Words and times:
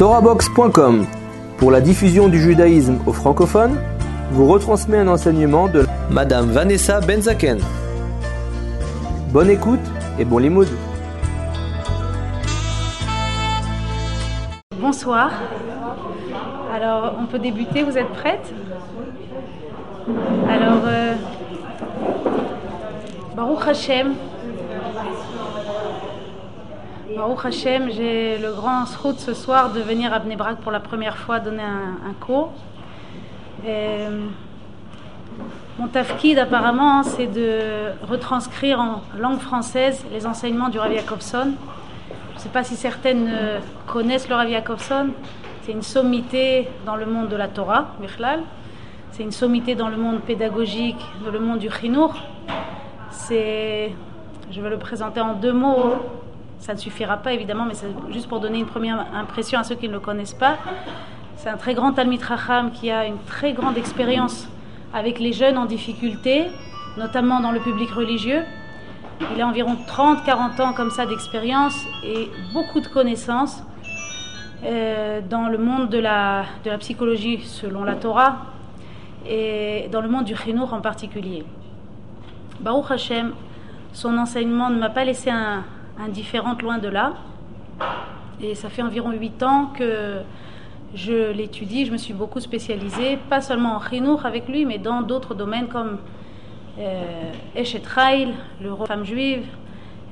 Torabox.com 0.00 1.04
pour 1.58 1.70
la 1.70 1.82
diffusion 1.82 2.28
du 2.28 2.40
judaïsme 2.40 3.00
aux 3.06 3.12
francophones 3.12 3.76
vous 4.30 4.46
retransmet 4.46 4.96
un 4.96 5.08
enseignement 5.08 5.68
de 5.68 5.84
Madame 6.10 6.46
Vanessa 6.46 7.02
Benzaken. 7.02 7.58
Bonne 9.30 9.50
écoute 9.50 9.78
et 10.18 10.24
bon 10.24 10.38
limoud. 10.38 10.68
Bonsoir. 14.78 15.32
Alors, 16.74 17.16
on 17.20 17.26
peut 17.26 17.38
débuter, 17.38 17.82
vous 17.82 17.98
êtes 17.98 18.08
prête? 18.08 18.54
Alors, 20.48 20.80
euh, 20.86 21.14
Baruch 23.36 23.68
Hashem. 23.68 24.14
Baruch 27.16 27.44
Hashem, 27.44 27.90
j'ai 27.90 28.38
le 28.38 28.52
grand 28.52 28.84
route 29.02 29.18
ce 29.18 29.34
soir 29.34 29.72
de 29.72 29.80
venir 29.80 30.12
à 30.12 30.20
Bnebrak 30.20 30.58
pour 30.58 30.70
la 30.70 30.78
première 30.78 31.16
fois 31.16 31.40
donner 31.40 31.62
un, 31.62 32.12
cours. 32.20 32.52
mon 35.78 35.88
tafkid 35.88 36.38
apparemment, 36.38 37.02
c'est 37.02 37.26
de 37.26 37.90
retranscrire 38.08 38.80
en 38.80 39.02
langue 39.18 39.40
française 39.40 40.04
les 40.12 40.24
enseignements 40.24 40.68
du 40.68 40.78
Rav 40.78 40.92
Jacobson. 40.92 41.52
Je 42.32 42.34
ne 42.36 42.40
sais 42.40 42.48
pas 42.48 42.62
si 42.62 42.76
certaines 42.76 43.30
connaissent 43.88 44.28
le 44.28 44.36
Rav 44.36 44.48
Jacobson. 44.48 45.08
C'est 45.62 45.72
une 45.72 45.82
sommité 45.82 46.68
dans 46.86 46.96
le 46.96 47.06
monde 47.06 47.28
de 47.28 47.36
la 47.36 47.48
Torah, 47.48 47.88
Michlal. 48.00 48.42
C'est 49.10 49.24
une 49.24 49.32
sommité 49.32 49.74
dans 49.74 49.88
le 49.88 49.96
monde 49.96 50.20
pédagogique, 50.20 51.04
dans 51.24 51.32
le 51.32 51.40
monde 51.40 51.58
du 51.58 51.70
Chinour. 51.70 52.14
C'est, 53.10 53.92
je 54.50 54.60
vais 54.60 54.70
le 54.70 54.78
présenter 54.78 55.20
en 55.20 55.34
deux 55.34 55.52
mots. 55.52 55.96
Ça 56.60 56.74
ne 56.74 56.78
suffira 56.78 57.16
pas 57.16 57.32
évidemment, 57.32 57.64
mais 57.64 57.72
c'est 57.72 57.88
juste 58.10 58.28
pour 58.28 58.38
donner 58.38 58.58
une 58.58 58.66
première 58.66 59.06
impression 59.14 59.58
à 59.58 59.64
ceux 59.64 59.76
qui 59.76 59.88
ne 59.88 59.94
le 59.94 60.00
connaissent 60.00 60.34
pas. 60.34 60.58
C'est 61.36 61.48
un 61.48 61.56
très 61.56 61.72
grand 61.72 61.94
Talmid 61.94 62.22
Racham 62.22 62.70
qui 62.70 62.90
a 62.90 63.06
une 63.06 63.18
très 63.24 63.54
grande 63.54 63.78
expérience 63.78 64.46
avec 64.92 65.18
les 65.20 65.32
jeunes 65.32 65.56
en 65.56 65.64
difficulté, 65.64 66.48
notamment 66.98 67.40
dans 67.40 67.50
le 67.50 67.60
public 67.60 67.90
religieux. 67.90 68.42
Il 69.34 69.40
a 69.40 69.46
environ 69.46 69.74
30-40 69.88 70.60
ans 70.60 70.72
comme 70.74 70.90
ça 70.90 71.06
d'expérience 71.06 71.82
et 72.04 72.28
beaucoup 72.52 72.80
de 72.80 72.88
connaissances 72.88 73.62
euh, 74.62 75.22
dans 75.22 75.48
le 75.48 75.56
monde 75.56 75.88
de 75.88 75.98
la, 75.98 76.44
de 76.62 76.70
la 76.70 76.76
psychologie 76.76 77.40
selon 77.42 77.84
la 77.84 77.94
Torah 77.94 78.36
et 79.26 79.88
dans 79.90 80.02
le 80.02 80.10
monde 80.10 80.26
du 80.26 80.36
chinour 80.36 80.74
en 80.74 80.82
particulier. 80.82 81.42
Baruch 82.60 82.90
Hashem, 82.90 83.32
son 83.94 84.18
enseignement 84.18 84.68
ne 84.68 84.78
m'a 84.78 84.90
pas 84.90 85.04
laissé 85.04 85.30
indifférente 86.04 86.62
loin 86.62 86.78
de 86.78 86.88
là. 86.88 87.14
Et 88.42 88.54
ça 88.54 88.68
fait 88.68 88.82
environ 88.82 89.10
8 89.10 89.42
ans 89.42 89.66
que 89.76 90.20
je 90.94 91.30
l'étudie, 91.32 91.86
je 91.86 91.92
me 91.92 91.98
suis 91.98 92.14
beaucoup 92.14 92.40
spécialisée, 92.40 93.18
pas 93.28 93.40
seulement 93.40 93.76
en 93.76 93.80
chinour 93.80 94.26
avec 94.26 94.48
lui, 94.48 94.64
mais 94.64 94.78
dans 94.78 95.02
d'autres 95.02 95.34
domaines 95.34 95.68
comme 95.68 95.98
euh, 96.78 97.32
Eshet 97.54 97.82
le 98.60 98.72
rôle 98.72 98.86
femme 98.86 99.04
juive, 99.04 99.44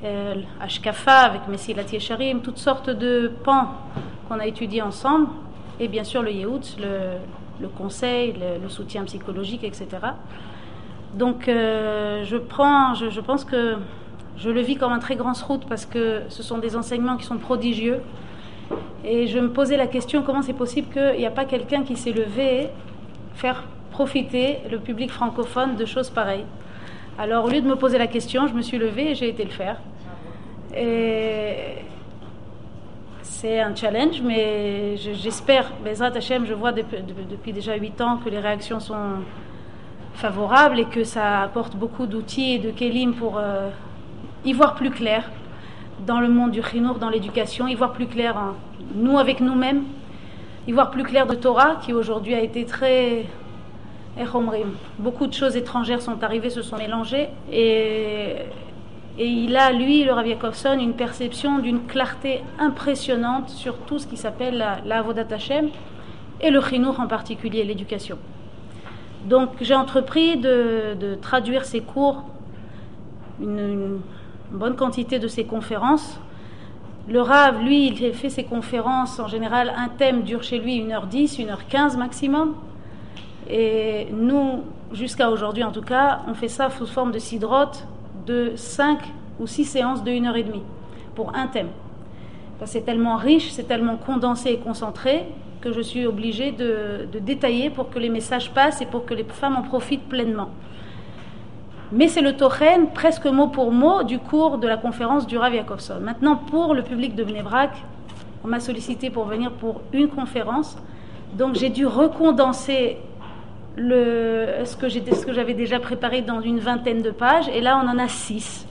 euh, 0.03 0.35
Ashkafa 0.61 1.19
avec 1.19 1.47
Messilat 1.47 1.83
Yesharim, 1.91 2.41
toutes 2.41 2.57
sortes 2.57 2.89
de 2.89 3.31
pans 3.43 3.69
qu'on 4.27 4.39
a 4.39 4.45
étudié 4.45 4.81
ensemble, 4.81 5.27
et 5.79 5.87
bien 5.87 6.03
sûr 6.03 6.21
le 6.21 6.31
Yehout, 6.31 6.77
le, 6.79 7.67
conseil, 7.67 8.35
le, 8.61 8.69
soutien 8.69 9.03
psychologique, 9.03 9.63
etc. 9.63 9.87
Donc 11.13 11.47
euh, 11.47 12.23
je 12.23 12.37
prends, 12.37 12.93
je, 12.93 13.19
pense 13.19 13.43
que 13.43 13.75
je 14.39 14.49
le 14.49 14.61
vis 14.61 14.77
comme 14.77 14.93
un 14.93 14.99
très 14.99 15.15
grand 15.15 15.33
route 15.45 15.65
parce 15.67 15.85
que 15.85 16.21
ce 16.29 16.43
sont 16.43 16.57
des 16.59 16.75
enseignements 16.75 17.17
qui 17.17 17.25
sont 17.25 17.37
prodigieux. 17.37 18.01
Et 19.03 19.27
je 19.27 19.37
me 19.39 19.49
posais 19.51 19.75
la 19.75 19.87
question 19.87 20.23
comment 20.23 20.41
c'est 20.41 20.53
possible 20.53 20.87
qu'il 20.93 21.19
n'y 21.19 21.25
a 21.25 21.31
pas 21.31 21.45
quelqu'un 21.45 21.83
qui 21.83 21.95
s'est 21.95 22.11
levé 22.11 22.69
faire 23.33 23.65
profiter 23.91 24.59
le 24.71 24.79
public 24.79 25.11
francophone 25.11 25.75
de 25.75 25.85
choses 25.85 26.09
pareilles? 26.09 26.45
Alors 27.17 27.45
au 27.45 27.49
lieu 27.49 27.61
de 27.61 27.67
me 27.67 27.75
poser 27.75 27.97
la 27.97 28.07
question, 28.07 28.47
je 28.47 28.53
me 28.53 28.61
suis 28.61 28.77
levée 28.77 29.11
et 29.11 29.15
j'ai 29.15 29.27
été 29.27 29.43
le 29.43 29.49
faire. 29.49 29.77
Et 30.75 31.55
c'est 33.21 33.59
un 33.59 33.75
challenge, 33.75 34.21
mais 34.21 34.95
j'espère, 34.97 35.71
Bezrat 35.83 36.15
Hashem, 36.15 36.45
je 36.45 36.53
vois 36.53 36.71
depuis, 36.71 37.51
déjà 37.51 37.75
8 37.75 38.01
ans 38.01 38.17
que 38.23 38.29
les 38.29 38.39
réactions 38.39 38.79
sont 38.79 39.19
favorables 40.13 40.79
et 40.79 40.85
que 40.85 41.03
ça 41.03 41.41
apporte 41.41 41.75
beaucoup 41.75 42.05
d'outils 42.05 42.53
et 42.53 42.59
de 42.59 42.71
kelim 42.71 43.13
pour 43.13 43.37
euh, 43.37 43.69
y 44.45 44.53
voir 44.53 44.75
plus 44.75 44.91
clair 44.91 45.29
dans 46.05 46.19
le 46.19 46.29
monde 46.29 46.51
du 46.51 46.63
chinour, 46.63 46.95
dans 46.95 47.09
l'éducation, 47.09 47.67
y 47.67 47.75
voir 47.75 47.91
plus 47.93 48.07
clair, 48.07 48.35
nous 48.95 49.17
avec 49.19 49.41
nous-mêmes, 49.41 49.83
y 50.67 50.71
voir 50.71 50.91
plus 50.91 51.03
clair 51.03 51.27
de 51.27 51.35
Torah 51.35 51.77
qui 51.81 51.93
aujourd'hui 51.93 52.33
a 52.35 52.41
été 52.41 52.65
très. 52.65 53.25
Beaucoup 54.97 55.27
de 55.27 55.33
choses 55.33 55.55
étrangères 55.55 56.01
sont 56.01 56.21
arrivées, 56.23 56.49
se 56.49 56.61
sont 56.61 56.75
mélangées 56.75 57.29
et 57.49 58.35
et 59.19 59.27
il 59.27 59.57
a, 59.57 59.73
lui, 59.73 60.05
le 60.05 60.13
Rav 60.13 60.25
Yakovson, 60.25 60.79
une 60.79 60.93
perception 60.93 61.59
d'une 61.59 61.85
clarté 61.85 62.41
impressionnante 62.57 63.49
sur 63.49 63.77
tout 63.79 63.99
ce 63.99 64.07
qui 64.07 64.15
s'appelle 64.15 64.57
la, 64.57 64.77
la 64.85 64.99
Avodat 64.99 65.27
Hashem 65.29 65.67
et 66.39 66.49
le 66.49 66.61
Chinour 66.61 67.01
en 67.01 67.07
particulier, 67.07 67.65
l'éducation. 67.65 68.17
Donc 69.25 69.49
j'ai 69.59 69.75
entrepris 69.75 70.37
de, 70.37 71.17
traduire 71.21 71.65
ses 71.65 71.81
cours, 71.81 72.23
une, 73.41 73.99
bonne 74.51 74.75
quantité 74.75 75.19
de 75.19 75.27
ses 75.27 75.45
conférences. 75.45 76.19
Le 77.07 77.21
Rav, 77.21 77.63
lui, 77.63 77.87
il 77.87 78.13
fait 78.13 78.29
ses 78.29 78.43
conférences, 78.43 79.19
en 79.19 79.27
général, 79.27 79.73
un 79.75 79.89
thème 79.89 80.21
dure 80.21 80.43
chez 80.43 80.59
lui 80.59 80.81
1h10, 80.81 81.43
1h15 81.43 81.97
maximum. 81.97 82.55
Et 83.49 84.07
nous, 84.13 84.63
jusqu'à 84.93 85.29
aujourd'hui 85.29 85.63
en 85.63 85.71
tout 85.71 85.81
cas, 85.81 86.21
on 86.27 86.33
fait 86.33 86.47
ça 86.47 86.69
sous 86.69 86.85
forme 86.85 87.11
de 87.11 87.19
sidrote, 87.19 87.87
de 88.25 88.53
5 88.55 88.99
ou 89.39 89.47
6 89.47 89.65
séances 89.65 90.03
de 90.03 90.11
1 90.11 90.25
heure 90.25 90.35
et 90.35 90.43
demie 90.43 90.63
pour 91.15 91.35
un 91.35 91.47
thème. 91.47 91.69
C'est 92.65 92.85
tellement 92.85 93.15
riche, 93.15 93.51
c'est 93.51 93.63
tellement 93.63 93.95
condensé 93.95 94.51
et 94.51 94.57
concentré 94.57 95.25
que 95.61 95.71
je 95.71 95.81
suis 95.81 96.05
obligée 96.05 96.51
de, 96.51 97.07
détailler 97.19 97.69
pour 97.69 97.89
que 97.89 97.99
les 97.99 98.09
messages 98.09 98.51
passent 98.51 98.81
et 98.81 98.85
pour 98.85 99.05
que 99.05 99.13
les 99.13 99.23
femmes 99.23 99.55
en 99.55 99.61
profitent 99.61 100.07
pleinement. 100.07 100.49
Mais 101.91 102.07
c'est 102.07 102.21
le 102.21 102.37
tochen, 102.37 102.91
presque 102.93 103.25
mot 103.25 103.47
pour 103.47 103.71
mot, 103.71 104.03
du 104.03 104.19
cours 104.19 104.59
de 104.59 104.67
la 104.67 104.77
conférence 104.77 105.25
du 105.25 105.37
Rav 105.37 105.55
Yakovson. 105.55 105.99
Maintenant, 106.01 106.35
pour 106.35 106.75
le 106.75 106.83
public 106.83 107.15
de 107.15 107.23
Bnebrak, 107.23 107.71
on 108.43 108.47
m'a 108.47 108.59
sollicité 108.59 109.09
pour 109.09 109.25
venir 109.25 109.51
pour 109.53 109.81
une 109.91 110.07
conférence. 110.07 110.77
Donc 111.33 111.55
j'ai 111.55 111.69
dû 111.69 111.85
recondenser 111.87 112.97
ce 113.77 114.75
que 114.75 115.33
j'avais 115.33 115.53
déjà 115.55 115.79
préparé 115.79 116.21
dans 116.21 116.41
une 116.41 116.59
vingtaine 116.59 117.01
de 117.01 117.11
pages, 117.11 117.47
et 117.49 117.61
là 117.61 117.81
on 117.83 117.87
en 117.87 117.97
a 117.97 118.07
six. 118.07 118.67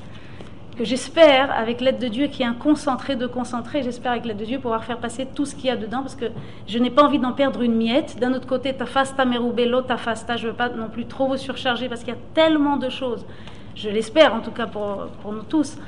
Que 0.79 0.85
j'espère, 0.85 1.51
avec 1.51 1.81
l'aide 1.81 1.99
de 1.99 2.07
Dieu, 2.07 2.29
qui 2.29 2.45
est 2.45 2.47
un 2.47 2.55
concentré 2.55 3.17
de 3.17 3.27
concentré, 3.27 3.83
j'espère 3.83 4.13
avec 4.13 4.25
l'aide 4.25 4.37
de 4.37 4.45
Dieu 4.45 4.61
pouvoir 4.61 4.85
faire 4.85 4.99
passer 4.99 5.27
tout 5.27 5.45
ce 5.45 5.57
qu'il 5.57 5.65
y 5.65 5.71
a 5.71 5.77
dedans, 5.77 6.03
parce 6.03 6.15
que 6.15 6.27
je 6.69 6.79
n'ai 6.79 6.89
pas 6.89 7.03
envie 7.03 7.19
d'en 7.19 7.33
perdre 7.33 7.63
une 7.63 7.75
miette. 7.75 8.17
D'un 8.21 8.33
autre 8.33 8.47
côté, 8.47 8.73
ta 8.73 8.87
fasta 8.87 9.25
merubello, 9.25 9.83
ta 9.83 9.97
fasta, 9.97 10.37
je 10.37 10.47
ne 10.47 10.51
veux 10.53 10.57
pas 10.57 10.69
non 10.69 10.89
plus 10.89 11.07
trop 11.07 11.27
vous 11.27 11.37
surcharger, 11.37 11.89
parce 11.89 12.03
qu'il 12.05 12.15
y 12.15 12.17
a 12.17 12.21
tellement 12.33 12.77
de 12.77 12.91
choses, 12.91 13.27
je 13.75 13.91
l'espère 13.91 14.33
en 14.33 14.39
tout 14.39 14.53
cas 14.53 14.69
pour, 14.69 15.09
pour 15.21 15.33
nous 15.33 15.43
tous, 15.43 15.79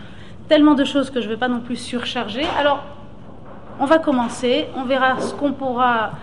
tellement 0.48 0.74
de 0.74 0.84
choses 0.84 1.08
que 1.08 1.20
je 1.20 1.28
ne 1.28 1.34
vais 1.34 1.38
pas 1.38 1.46
non 1.46 1.60
plus 1.60 1.76
surcharger. 1.76 2.42
Alors, 2.58 2.82
on 3.78 3.84
va 3.84 4.00
commencer, 4.00 4.66
on 4.74 4.82
verra 4.82 5.20
ce 5.20 5.34
qu'on 5.34 5.52
pourra 5.52 6.14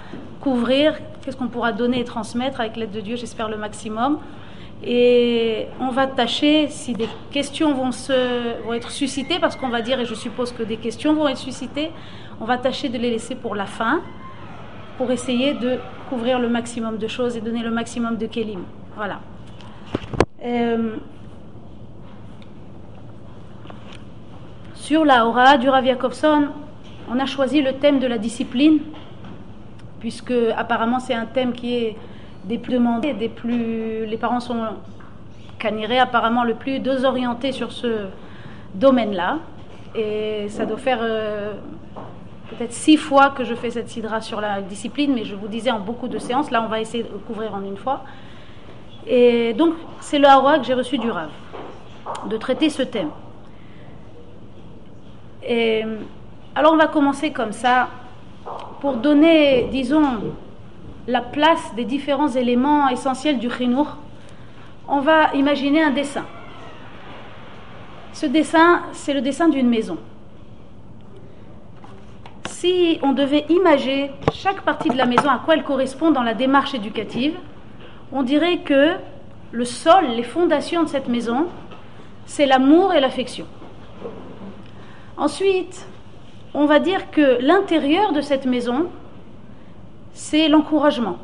couvrir, 0.42 0.94
qu'est-ce 1.22 1.38
qu'on 1.38 1.48
pourra 1.48 1.72
donner 1.72 2.02
et 2.02 2.04
transmettre 2.04 2.60
avec 2.60 2.76
l'aide 2.76 2.92
de 2.92 3.00
Dieu, 3.00 3.16
j'espère 3.16 3.48
le 3.48 3.56
maximum. 3.56 4.20
Et 4.84 5.68
on 5.80 5.90
va 5.90 6.08
tâcher, 6.08 6.68
si 6.70 6.94
des 6.94 7.10
questions 7.32 7.74
vont, 7.74 7.92
se, 7.92 8.64
vont 8.64 8.74
être 8.74 8.92
suscitées, 8.92 9.40
parce 9.40 9.56
qu'on 9.56 9.70
va 9.70 9.82
dire, 9.82 10.00
et 10.00 10.06
je 10.06 10.14
suppose 10.14 10.52
que 10.52 10.64
des 10.64 10.78
questions 10.78 11.14
vont 11.14 11.28
être 11.28 11.38
suscitées, 11.38 11.92
on 12.40 12.46
va 12.46 12.58
tâcher 12.58 12.90
de 12.90 12.98
les 12.98 13.10
laisser 13.10 13.36
pour 13.36 13.56
la 13.56 13.66
fin, 13.66 14.02
pour 14.98 15.12
essayer 15.12 15.54
de 15.54 15.80
couvrir 16.10 16.40
le 16.40 16.48
maximum 16.48 16.98
de 16.98 17.08
choses 17.08 17.36
et 17.36 17.42
donner 17.42 17.64
le 17.64 17.72
maximum 17.72 18.18
de 18.18 18.28
kelim. 18.28 18.64
Voilà. 18.96 19.20
Euh, 20.44 20.96
sur 24.76 25.04
la 25.04 25.26
aura 25.26 25.58
du 25.58 25.70
Rav 25.70 25.86
Yakovson, 25.86 26.50
on 27.10 27.20
a 27.20 27.26
choisi 27.26 27.62
le 27.62 27.74
thème 27.74 28.00
de 28.00 28.08
la 28.08 28.18
discipline 28.18 28.80
puisque 30.00 30.34
apparemment 30.56 31.00
c'est 31.00 31.14
un 31.14 31.26
thème 31.26 31.54
qui 31.54 31.76
est 31.76 31.96
des 32.48 32.58
plus 32.58 32.74
demandés, 32.74 33.14
des 33.14 33.30
plus. 33.30 34.06
Les 34.06 34.18
parents 34.18 34.40
sont 34.40 34.64
canirés 35.60 36.00
apparemment 36.00 36.44
le 36.44 36.54
plus 36.54 36.80
désorientés 36.80 37.52
sur 37.52 37.72
ce 37.72 38.06
domaine-là. 38.76 39.40
Et 39.96 40.48
ça 40.50 40.66
doit 40.66 40.78
faire 40.78 41.00
euh, 41.02 41.54
peut-être 42.50 42.74
six 42.74 42.98
fois 42.98 43.30
que 43.30 43.44
je 43.44 43.56
fais 43.56 43.72
cette 43.72 43.90
sidra 43.90 44.22
sur 44.22 44.40
la 44.42 44.62
discipline, 44.62 45.14
mais 45.14 45.24
je 45.24 45.36
vous 45.36 45.48
disais 45.48 45.72
en 45.72 45.80
beaucoup 45.80 46.08
de 46.08 46.20
séances. 46.20 46.52
Là, 46.52 46.64
on 46.64 46.68
va 46.68 46.80
essayer 46.80 47.04
de 47.04 47.10
couvrir 47.10 47.54
en 47.54 47.64
une 47.64 47.78
fois. 47.78 48.04
Et 49.08 49.54
donc, 49.54 49.76
c'est 50.02 50.20
le 50.20 50.28
hawa 50.28 50.60
que 50.60 50.66
j'ai 50.66 50.74
reçu 50.74 50.98
du 50.98 51.10
Rav, 51.10 51.30
de 52.30 52.38
traiter 52.38 52.70
ce 52.70 52.84
thème. 52.84 53.10
Et 55.44 55.84
alors, 56.56 56.74
on 56.74 56.78
va 56.78 56.88
commencer 56.88 57.32
comme 57.32 57.54
ça 57.54 57.88
pour 58.82 58.98
donner, 58.98 59.70
disons, 59.72 60.04
la 61.08 61.22
place 61.22 61.74
des 61.76 61.86
différents 61.86 62.28
éléments 62.28 62.90
essentiels 62.90 63.40
du 63.40 63.50
chinour, 63.50 63.98
on 64.88 65.00
va 65.00 65.34
imaginer 65.34 65.82
un 65.82 65.92
dessin. 65.92 66.26
Ce 68.14 68.26
dessin, 68.26 68.82
c'est 68.92 69.14
le 69.14 69.22
dessin 69.22 69.48
d'une 69.48 69.70
maison. 69.70 69.98
Si 72.48 73.00
on 73.04 73.14
devait 73.14 73.46
imager 73.50 74.12
chaque 74.34 74.62
partie 74.64 74.90
de 74.90 74.98
la 74.98 75.06
maison, 75.06 75.30
à 75.30 75.40
quoi 75.40 75.56
elle 75.56 75.64
correspond 75.64 76.12
dans 76.12 76.24
la 76.24 76.34
démarche 76.34 76.74
éducative, 76.74 77.36
on 78.12 78.24
dirait 78.24 78.60
que 78.60 78.94
le 79.52 79.66
sol, 79.66 80.08
les 80.16 80.24
fondations 80.24 80.84
de 80.84 80.90
cette 80.90 81.08
maison, 81.08 81.48
c'est 82.26 82.46
l'amour 82.46 82.94
et 82.94 83.00
l'affection. 83.00 83.46
Ensuite, 85.16 85.88
on 86.54 86.66
va 86.66 86.80
dire 86.80 87.12
que 87.12 87.38
l'intérieur 87.42 88.12
de 88.12 88.22
cette 88.22 88.46
maison, 88.46 88.88
c'est 90.18 90.48
l'encouragement. 90.48 91.18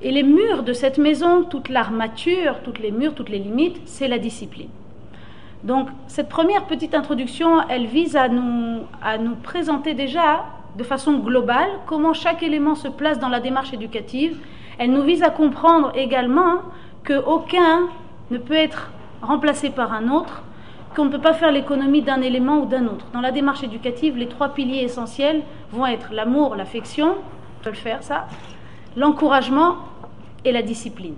Et 0.00 0.10
les 0.10 0.22
murs 0.22 0.62
de 0.62 0.72
cette 0.72 0.96
maison, 0.96 1.44
toute 1.44 1.68
l'armature, 1.68 2.60
toutes 2.64 2.78
les 2.78 2.90
murs, 2.90 3.14
toutes 3.14 3.28
les 3.28 3.38
limites, 3.38 3.80
c'est 3.84 4.08
la 4.08 4.18
discipline. 4.18 4.70
Donc 5.62 5.88
cette 6.06 6.30
première 6.30 6.64
petite 6.64 6.94
introduction, 6.94 7.68
elle 7.68 7.86
vise 7.86 8.16
à 8.16 8.28
nous, 8.28 8.80
à 9.02 9.18
nous 9.18 9.36
présenter 9.36 9.92
déjà 9.92 10.46
de 10.78 10.82
façon 10.84 11.18
globale 11.18 11.68
comment 11.86 12.14
chaque 12.14 12.42
élément 12.42 12.74
se 12.74 12.88
place 12.88 13.18
dans 13.18 13.28
la 13.28 13.40
démarche 13.40 13.74
éducative. 13.74 14.38
Elle 14.78 14.92
nous 14.92 15.02
vise 15.02 15.22
à 15.22 15.28
comprendre 15.28 15.92
également 15.94 16.62
qu'aucun 17.04 17.88
ne 18.30 18.38
peut 18.38 18.54
être 18.54 18.90
remplacé 19.20 19.68
par 19.68 19.92
un 19.92 20.08
autre, 20.08 20.42
qu'on 20.94 21.04
ne 21.04 21.10
peut 21.10 21.20
pas 21.20 21.34
faire 21.34 21.52
l'économie 21.52 22.00
d'un 22.00 22.22
élément 22.22 22.60
ou 22.60 22.66
d'un 22.66 22.86
autre. 22.86 23.04
Dans 23.12 23.20
la 23.20 23.32
démarche 23.32 23.64
éducative, 23.64 24.16
les 24.16 24.28
trois 24.28 24.54
piliers 24.54 24.82
essentiels 24.82 25.42
vont 25.72 25.86
être 25.86 26.14
l'amour, 26.14 26.56
l'affection, 26.56 27.16
le 27.70 27.76
faire 27.76 28.02
ça, 28.02 28.26
l'encouragement 28.96 29.76
et 30.44 30.52
la 30.52 30.62
discipline. 30.62 31.14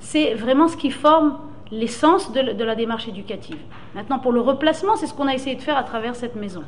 C'est 0.00 0.34
vraiment 0.34 0.68
ce 0.68 0.76
qui 0.76 0.90
forme 0.90 1.38
l'essence 1.70 2.32
de, 2.32 2.40
la 2.40 2.74
démarche 2.74 3.08
éducative. 3.08 3.58
Maintenant, 3.94 4.18
pour 4.18 4.32
le 4.32 4.40
replacement, 4.40 4.96
c'est 4.96 5.06
ce 5.06 5.14
qu'on 5.14 5.28
a 5.28 5.34
essayé 5.34 5.56
de 5.56 5.62
faire 5.62 5.76
à 5.76 5.84
travers 5.84 6.16
cette 6.16 6.34
maison. 6.36 6.64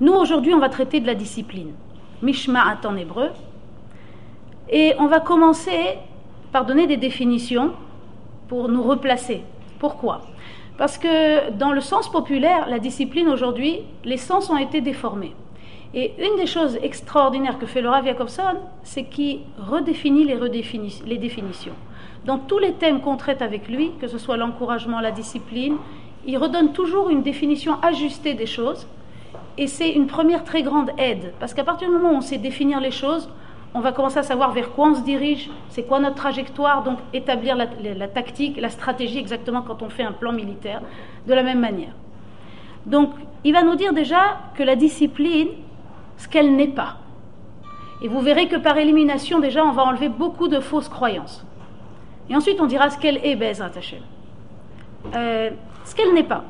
Nous, 0.00 0.12
aujourd'hui, 0.12 0.52
on 0.52 0.58
va 0.58 0.68
traiter 0.68 1.00
de 1.00 1.06
la 1.06 1.14
discipline. 1.14 1.72
Mishma'at 2.22 2.80
en 2.84 2.96
hébreu. 2.96 3.30
Et 4.68 4.94
on 4.98 5.06
va 5.06 5.20
commencer 5.20 5.98
par 6.52 6.66
donner 6.66 6.86
des 6.86 6.96
définitions 6.96 7.72
pour 8.48 8.68
nous 8.68 8.82
replacer. 8.82 9.42
Pourquoi? 9.78 10.22
Parce 10.76 10.98
que 10.98 11.50
dans 11.52 11.72
le 11.72 11.80
sens 11.80 12.10
populaire, 12.10 12.68
la 12.68 12.78
discipline 12.78 13.28
aujourd'hui, 13.28 13.80
les 14.04 14.18
sens 14.18 14.50
ont 14.50 14.58
été 14.58 14.80
déformés. 14.80 15.34
Et 15.94 16.12
une 16.18 16.36
des 16.36 16.46
choses 16.46 16.78
extraordinaires 16.82 17.58
que 17.58 17.66
fait 17.66 17.80
Rav 17.80 18.04
Jacobson, 18.04 18.56
c'est 18.82 19.04
qu'il 19.04 19.40
redéfinit 19.58 20.24
les, 20.24 21.18
définitions. 21.18 21.74
Dans 22.24 22.38
tous 22.38 22.58
les 22.58 22.72
thèmes 22.72 23.00
qu'on 23.00 23.16
traite 23.16 23.40
avec 23.40 23.68
lui, 23.68 23.92
que 24.00 24.08
ce 24.08 24.18
soit 24.18 24.36
l'encouragement, 24.36 25.00
la 25.00 25.12
discipline, 25.12 25.76
il 26.26 26.38
redonne 26.38 26.72
toujours 26.72 27.08
une 27.08 27.22
définition 27.22 27.80
ajustée 27.82 28.34
des 28.34 28.46
choses. 28.46 28.86
Et 29.58 29.68
c'est 29.68 29.90
une 29.90 30.06
première 30.06 30.44
très 30.44 30.62
grande 30.62 30.90
aide. 30.98 31.32
Parce 31.40 31.54
qu'à 31.54 31.64
partir 31.64 31.88
du 31.88 31.94
moment 31.94 32.10
où 32.10 32.16
on 32.16 32.20
sait 32.20 32.38
définir 32.38 32.80
les 32.80 32.90
choses, 32.90 33.28
on 33.76 33.80
va 33.80 33.92
commencer 33.92 34.18
à 34.18 34.22
savoir 34.22 34.52
vers 34.52 34.72
quoi 34.72 34.88
on 34.88 34.94
se 34.94 35.02
dirige, 35.02 35.50
c'est 35.68 35.82
quoi 35.82 36.00
notre 36.00 36.16
trajectoire, 36.16 36.82
donc 36.82 36.98
établir 37.12 37.56
la, 37.56 38.08
tactique, 38.08 38.58
la 38.58 38.70
stratégie 38.70 39.18
exactement 39.18 39.62
quand 39.62 39.82
on 39.82 39.90
fait 39.90 40.02
un 40.02 40.12
plan 40.12 40.32
militaire, 40.32 40.80
de 41.26 41.34
la 41.34 41.42
même 41.42 41.60
manière. 41.60 41.92
Donc, 42.86 43.10
il 43.44 43.52
va 43.52 43.62
nous 43.62 43.74
dire 43.74 43.92
déjà 43.92 44.38
que 44.56 44.62
la 44.62 44.76
discipline, 44.76 45.48
ce 46.16 46.28
qu'elle 46.28 46.56
n'est 46.56 46.68
pas. 46.68 46.96
Et 48.02 48.08
vous 48.08 48.20
verrez 48.20 48.48
que 48.48 48.56
par 48.56 48.76
élimination, 48.76 49.40
déjà, 49.40 49.64
on 49.64 49.72
va 49.72 49.84
enlever 49.84 50.08
beaucoup 50.08 50.48
de 50.48 50.60
fausses 50.60 50.88
croyances. 50.88 51.44
Et 52.28 52.36
ensuite, 52.36 52.60
on 52.60 52.66
dira 52.66 52.90
ce 52.90 52.98
qu'elle 52.98 53.18
est, 53.24 53.36
Bezrat. 53.36 53.70
Euh, 55.14 55.50
ce 55.84 55.94
qu'elle 55.94 56.12
n'est 56.12 56.24
pas. 56.24 56.44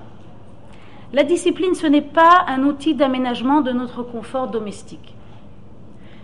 La 1.13 1.23
discipline, 1.23 1.75
ce 1.75 1.87
n'est 1.87 2.01
pas 2.03 2.45
un 2.49 2.63
outil 2.65 2.95
d'aménagement 2.95 3.61
de 3.61 3.71
notre 3.71 4.03
confort 4.03 4.49
domestique. 4.49 5.15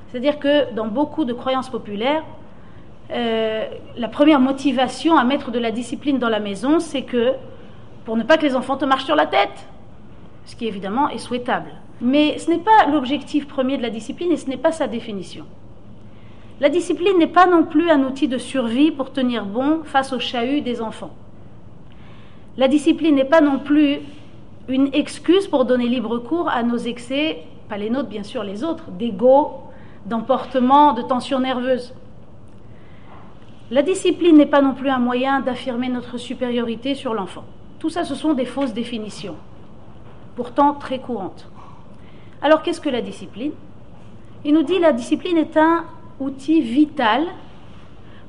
C'est-à-dire 0.08 0.38
que 0.38 0.72
dans 0.74 0.88
beaucoup 0.88 1.24
de 1.24 1.32
croyances 1.32 1.70
populaires, 1.70 2.24
euh, 3.12 3.66
la 3.96 4.08
première 4.08 4.40
motivation 4.40 5.16
à 5.16 5.24
mettre 5.24 5.50
de 5.50 5.58
la 5.58 5.70
discipline 5.70 6.18
dans 6.18 6.28
la 6.28 6.40
maison, 6.40 6.80
c'est 6.80 7.02
que 7.02 7.32
pour 8.04 8.16
ne 8.16 8.22
pas 8.22 8.36
que 8.38 8.42
les 8.42 8.56
enfants 8.56 8.76
te 8.76 8.84
marchent 8.84 9.04
sur 9.04 9.16
la 9.16 9.26
tête, 9.26 9.68
ce 10.44 10.56
qui 10.56 10.66
évidemment 10.66 11.08
est 11.08 11.18
souhaitable. 11.18 11.70
Mais 12.02 12.36
ce 12.38 12.50
n'est 12.50 12.58
pas 12.58 12.86
l'objectif 12.90 13.46
premier 13.46 13.76
de 13.76 13.82
la 13.82 13.90
discipline 13.90 14.32
et 14.32 14.36
ce 14.36 14.48
n'est 14.48 14.56
pas 14.56 14.72
sa 14.72 14.88
définition. 14.88 15.44
La 16.60 16.68
discipline 16.68 17.18
n'est 17.18 17.28
pas 17.28 17.46
non 17.46 17.64
plus 17.64 17.90
un 17.90 18.02
outil 18.02 18.26
de 18.26 18.38
survie 18.38 18.90
pour 18.90 19.12
tenir 19.12 19.46
bon 19.46 19.82
face 19.84 20.12
au 20.12 20.18
chahut 20.18 20.62
des 20.62 20.82
enfants. 20.82 21.12
La 22.56 22.68
discipline 22.68 23.14
n'est 23.14 23.24
pas 23.24 23.40
non 23.40 23.58
plus 23.60 24.00
une 24.68 24.90
excuse 24.92 25.46
pour 25.46 25.64
donner 25.64 25.86
libre 25.86 26.18
cours 26.18 26.48
à 26.48 26.62
nos 26.62 26.76
excès, 26.76 27.44
pas 27.68 27.78
les 27.78 27.88
nôtres 27.88 28.08
bien 28.08 28.22
sûr, 28.24 28.42
les 28.42 28.64
autres, 28.64 28.90
d'ego, 28.90 29.62
d'emportement, 30.06 30.92
de 30.92 31.02
tension 31.02 31.38
nerveuse. 31.38 31.94
La 33.70 33.82
discipline 33.82 34.36
n'est 34.36 34.46
pas 34.46 34.60
non 34.60 34.74
plus 34.74 34.90
un 34.90 34.98
moyen 34.98 35.40
d'affirmer 35.40 35.88
notre 35.88 36.18
supériorité 36.18 36.94
sur 36.94 37.14
l'enfant. 37.14 37.44
Tout 37.78 37.90
ça, 37.90 38.04
ce 38.04 38.14
sont 38.14 38.34
des 38.34 38.44
fausses 38.44 38.74
définitions, 38.74 39.36
pourtant 40.36 40.74
très 40.74 40.98
courantes. 40.98 41.48
Alors 42.42 42.62
qu'est-ce 42.62 42.80
que 42.80 42.88
la 42.88 43.00
discipline? 43.00 43.52
Il 44.44 44.54
nous 44.54 44.64
dit 44.64 44.78
la 44.78 44.92
discipline 44.92 45.38
est 45.38 45.56
un 45.56 45.84
outil 46.18 46.60
vital 46.60 47.26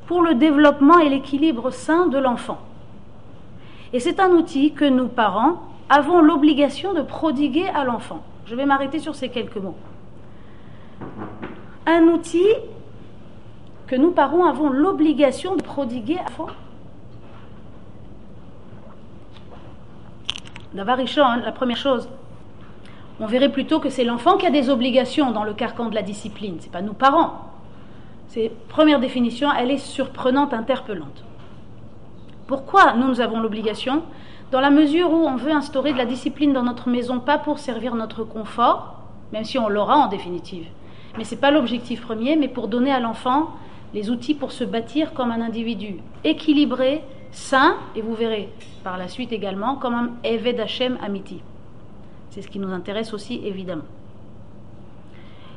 pour 0.06 0.22
le 0.22 0.36
développement 0.36 1.00
et 1.00 1.10
l'équilibre 1.10 1.72
sain 1.72 2.08
de 2.08 2.20
l'enfant. 2.20 2.60
Et 3.92 4.00
c'est 4.00 4.20
un 4.20 4.30
outil 4.32 4.74
que 4.74 4.86
nous, 4.86 5.08
parents, 5.08 5.64
avons 5.90 6.22
l'obligation 6.22 6.94
de 6.94 7.02
prodiguer 7.02 7.68
à 7.68 7.84
l'enfant. 7.84 8.24
Je 8.46 8.56
vais 8.56 8.66
m'arrêter 8.66 9.00
sur 9.00 9.16
ces 9.16 9.30
quelques 9.30 9.58
mots. 9.58 9.78
Un 11.86 12.04
outil 12.04 12.48
que 13.88 13.96
nous, 13.96 14.12
parents, 14.12 14.46
avons 14.46 14.70
l'obligation 14.70 15.56
de 15.56 15.64
prodiguer 15.64 16.18
à 16.18 16.24
l'enfant. 16.24 16.48
D'abord, 20.74 20.98
la 21.46 21.52
première 21.52 21.78
chose, 21.78 22.10
on 23.20 23.26
verrait 23.26 23.52
plutôt 23.52 23.80
que 23.80 23.90
c'est 23.90 24.04
l'enfant 24.04 24.38
qui 24.38 24.46
a 24.46 24.52
des 24.52 24.70
obligations 24.70 25.32
dans 25.32 25.44
le 25.44 25.54
carcan 25.54 25.90
de 25.90 25.96
la 25.96 26.02
discipline, 26.02 26.58
ce 26.60 26.66
n'est 26.66 26.72
pas 26.72 26.82
nous 26.82 26.94
parents. 26.94 27.50
C'est 28.28 28.52
première 28.70 29.00
définition, 29.00 29.50
elle 29.52 29.72
est 29.72 29.78
surprenante, 29.78 30.54
interpellante. 30.54 31.24
Pourquoi 32.48 32.94
nous, 32.94 33.08
nous 33.08 33.22
avons 33.22 33.40
l'obligation? 33.40 34.04
Dans 34.52 34.60
la 34.60 34.72
mesure 34.72 35.12
où 35.12 35.26
on 35.28 35.36
veut 35.36 35.52
instaurer 35.52 35.94
de 35.94 35.98
la 35.98 36.06
discipline 36.06 36.54
dans 36.54 36.64
notre 36.64 36.90
maison, 36.90 37.20
pas 37.20 37.38
pour 37.38 37.60
servir 37.60 37.96
notre 37.96 38.24
confort, 38.24 39.00
même 39.32 39.44
si 39.44 39.58
on 39.58 39.70
l'aura 39.70 39.98
en 39.98 40.08
définitive. 40.08 40.68
Mais 41.18 41.24
ce 41.24 41.36
n'est 41.36 41.42
pas 41.42 41.52
l'objectif 41.52 42.02
premier, 42.02 42.36
mais 42.36 42.48
pour 42.48 42.68
donner 42.68 42.92
à 42.92 43.00
l'enfant 43.00 43.52
les 43.94 44.10
outils 44.10 44.34
pour 44.34 44.52
se 44.52 44.64
bâtir 44.64 45.14
comme 45.14 45.32
un 45.32 45.42
individu 45.42 45.98
équilibré, 46.24 47.04
sain, 47.32 47.76
et 47.96 48.02
vous 48.02 48.16
verrez 48.16 48.50
par 48.84 48.98
la 48.98 49.08
suite 49.08 49.32
également 49.32 49.76
comme 49.76 49.94
un 49.94 50.10
Eved 50.24 50.60
Hashem 50.60 50.98
Amiti. 51.04 51.42
C'est 52.34 52.42
ce 52.42 52.48
qui 52.48 52.58
nous 52.58 52.72
intéresse 52.72 53.14
aussi 53.14 53.42
évidemment 53.46 53.84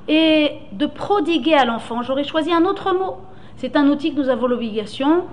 et 0.08 0.52
de 0.72 0.86
prodiguer 0.86 1.54
à 1.54 1.64
l'enfant. 1.64 2.02
J'aurais 2.02 2.24
choisi 2.24 2.52
un 2.52 2.64
autre 2.64 2.92
mot. 2.92 3.16
C'est 3.56 3.76
un 3.76 3.88
outil 3.88 4.14
que 4.14 4.20
nous 4.20 4.28
avons 4.28 4.46
l'obligation 4.46 5.24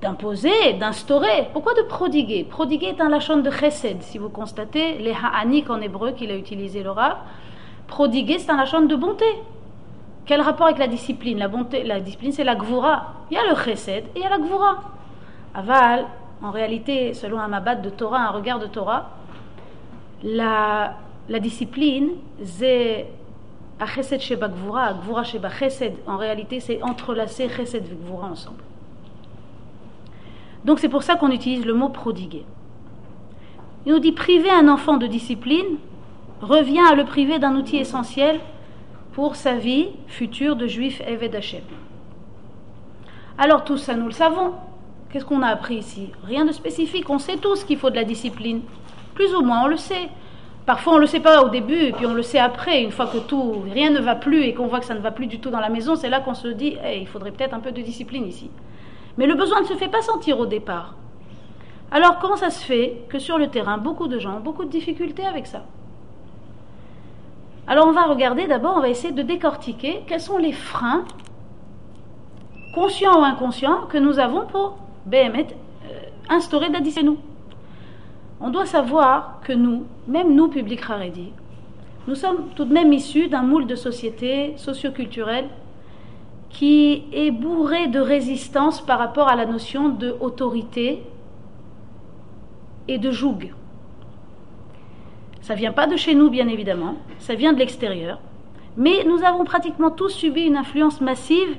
d'imposer, 0.00 0.74
d'instaurer. 0.80 1.48
Pourquoi 1.52 1.74
de 1.74 1.82
prodiguer? 1.82 2.44
Prodiguer 2.44 2.88
est 2.88 3.00
un 3.00 3.08
lachon 3.08 3.38
de 3.38 3.50
chesed, 3.50 4.02
si 4.02 4.18
vous 4.18 4.28
constatez, 4.28 4.98
les 4.98 5.12
ha'anik 5.12 5.70
en 5.70 5.80
hébreu 5.80 6.10
qu'il 6.12 6.30
a 6.30 6.36
utilisé 6.36 6.82
le 6.82 6.90
Prodiguer, 7.86 8.38
c'est 8.38 8.50
un 8.50 8.56
lachon 8.56 8.82
de 8.82 8.96
bonté. 8.96 9.24
Quel 10.26 10.40
rapport 10.40 10.66
avec 10.66 10.78
la 10.78 10.88
discipline? 10.88 11.38
La 11.38 11.48
bonté, 11.48 11.84
la 11.84 12.00
discipline, 12.00 12.32
c'est 12.32 12.44
la 12.44 12.56
gvura. 12.56 13.14
Il 13.30 13.34
y 13.34 13.36
a 13.38 13.48
le 13.48 13.54
chesed 13.54 14.04
et 14.16 14.18
il 14.18 14.22
y 14.22 14.24
a 14.24 14.30
la 14.30 14.38
gvura. 14.38 14.82
Aval, 15.54 16.06
en 16.42 16.50
réalité, 16.50 17.14
selon 17.14 17.38
un 17.38 17.48
mabat 17.48 17.76
de 17.76 17.90
Torah, 17.90 18.20
un 18.20 18.30
regard 18.30 18.58
de 18.58 18.66
Torah, 18.66 19.10
la, 20.22 20.96
discipline, 21.40 22.10
c'est 22.44 23.06
chesed 23.94 24.20
sheba 24.20 24.48
gvura, 24.48 24.94
gvura 24.94 25.24
sheba 25.24 25.50
chesed, 25.50 25.94
en 26.06 26.16
réalité 26.16 26.60
c'est 26.60 26.82
entrelacer 26.82 27.48
chesed 27.48 27.84
et 27.84 27.94
gvura 28.06 28.28
ensemble. 28.28 28.62
Donc 30.64 30.78
c'est 30.78 30.88
pour 30.88 31.02
ça 31.02 31.16
qu'on 31.16 31.30
utilise 31.30 31.66
le 31.66 31.74
mot 31.74 31.88
prodiguer. 31.88 32.44
Il 33.84 33.92
nous 33.92 33.98
dit 33.98 34.12
priver 34.12 34.50
un 34.50 34.68
enfant 34.68 34.96
de 34.96 35.06
discipline 35.06 35.78
revient 36.40 36.82
à 36.90 36.94
le 36.94 37.04
priver 37.04 37.38
d'un 37.38 37.56
outil 37.56 37.78
essentiel 37.78 38.38
pour 39.12 39.36
sa 39.36 39.54
vie 39.54 39.88
future 40.06 40.56
de 40.56 40.66
juif 40.66 41.02
Eved 41.06 41.34
Hashem. 41.34 41.62
Alors 43.38 43.64
tout 43.64 43.76
ça, 43.76 43.94
nous 43.94 44.06
le 44.06 44.12
savons. 44.12 44.52
Qu'est-ce 45.10 45.24
qu'on 45.24 45.42
a 45.42 45.48
appris 45.48 45.76
ici? 45.76 46.10
Rien 46.24 46.44
de 46.44 46.52
spécifique. 46.52 47.10
On 47.10 47.18
sait 47.18 47.36
tous 47.36 47.64
qu'il 47.64 47.76
faut 47.76 47.90
de 47.90 47.96
la 47.96 48.04
discipline. 48.04 48.62
Plus 49.14 49.34
ou 49.34 49.42
moins, 49.42 49.64
on 49.64 49.68
le 49.68 49.76
sait. 49.76 50.08
Parfois, 50.64 50.92
on 50.92 50.96
ne 50.96 51.00
le 51.00 51.06
sait 51.06 51.20
pas 51.20 51.42
au 51.42 51.48
début, 51.48 51.74
et 51.74 51.92
puis 51.92 52.06
on 52.06 52.14
le 52.14 52.22
sait 52.22 52.38
après, 52.38 52.82
une 52.82 52.92
fois 52.92 53.06
que 53.06 53.18
tout, 53.18 53.64
rien 53.72 53.90
ne 53.90 54.00
va 54.00 54.14
plus 54.14 54.44
et 54.44 54.54
qu'on 54.54 54.68
voit 54.68 54.78
que 54.78 54.86
ça 54.86 54.94
ne 54.94 55.00
va 55.00 55.10
plus 55.10 55.26
du 55.26 55.40
tout 55.40 55.50
dans 55.50 55.58
la 55.58 55.68
maison, 55.68 55.96
c'est 55.96 56.08
là 56.08 56.20
qu'on 56.20 56.34
se 56.34 56.48
dit, 56.48 56.76
il 56.94 57.06
faudrait 57.08 57.32
peut-être 57.32 57.54
un 57.54 57.60
peu 57.60 57.72
de 57.72 57.82
discipline 57.82 58.24
ici. 58.26 58.48
Mais 59.18 59.26
le 59.26 59.34
besoin 59.34 59.60
ne 59.60 59.66
se 59.66 59.74
fait 59.74 59.88
pas 59.88 60.02
sentir 60.02 60.38
au 60.38 60.46
départ. 60.46 60.94
Alors, 61.90 62.20
comment 62.20 62.36
ça 62.36 62.50
se 62.50 62.64
fait 62.64 63.02
que 63.08 63.18
sur 63.18 63.38
le 63.38 63.48
terrain, 63.48 63.76
beaucoup 63.76 64.06
de 64.06 64.18
gens 64.18 64.36
ont 64.36 64.40
beaucoup 64.40 64.64
de 64.64 64.70
difficultés 64.70 65.26
avec 65.26 65.46
ça? 65.46 65.64
Alors, 67.66 67.86
on 67.88 67.92
va 67.92 68.04
regarder 68.04 68.46
d'abord, 68.46 68.76
on 68.76 68.80
va 68.80 68.88
essayer 68.88 69.12
de 69.12 69.22
décortiquer 69.22 70.02
quels 70.06 70.20
sont 70.20 70.38
les 70.38 70.52
freins, 70.52 71.04
conscients 72.74 73.20
ou 73.20 73.24
inconscients, 73.24 73.82
que 73.88 73.98
nous 73.98 74.18
avons 74.18 74.46
pour 74.46 74.78
BMT 75.06 75.54
euh, 75.84 76.00
instaurer 76.30 76.68
la 76.70 76.80
nous 77.02 77.18
on 78.42 78.50
doit 78.50 78.66
savoir 78.66 79.40
que 79.44 79.52
nous, 79.52 79.84
même 80.08 80.34
nous, 80.34 80.48
public 80.48 80.82
Haredi, 80.88 81.32
nous 82.08 82.16
sommes 82.16 82.48
tout 82.56 82.64
de 82.64 82.72
même 82.72 82.92
issus 82.92 83.28
d'un 83.28 83.42
moule 83.42 83.66
de 83.66 83.76
société 83.76 84.54
socioculturelle 84.56 85.48
qui 86.50 87.04
est 87.12 87.30
bourré 87.30 87.86
de 87.86 88.00
résistance 88.00 88.80
par 88.80 88.98
rapport 88.98 89.28
à 89.28 89.36
la 89.36 89.46
notion 89.46 89.88
de 89.88 90.14
autorité 90.20 91.04
et 92.88 92.98
de 92.98 93.12
joug. 93.12 93.52
Ça 95.40 95.54
vient 95.54 95.72
pas 95.72 95.86
de 95.86 95.96
chez 95.96 96.14
nous, 96.14 96.28
bien 96.28 96.48
évidemment, 96.48 96.96
ça 97.20 97.36
vient 97.36 97.52
de 97.52 97.58
l'extérieur, 97.58 98.18
mais 98.76 99.04
nous 99.04 99.22
avons 99.22 99.44
pratiquement 99.44 99.90
tous 99.90 100.10
subi 100.10 100.42
une 100.42 100.56
influence 100.56 101.00
massive 101.00 101.56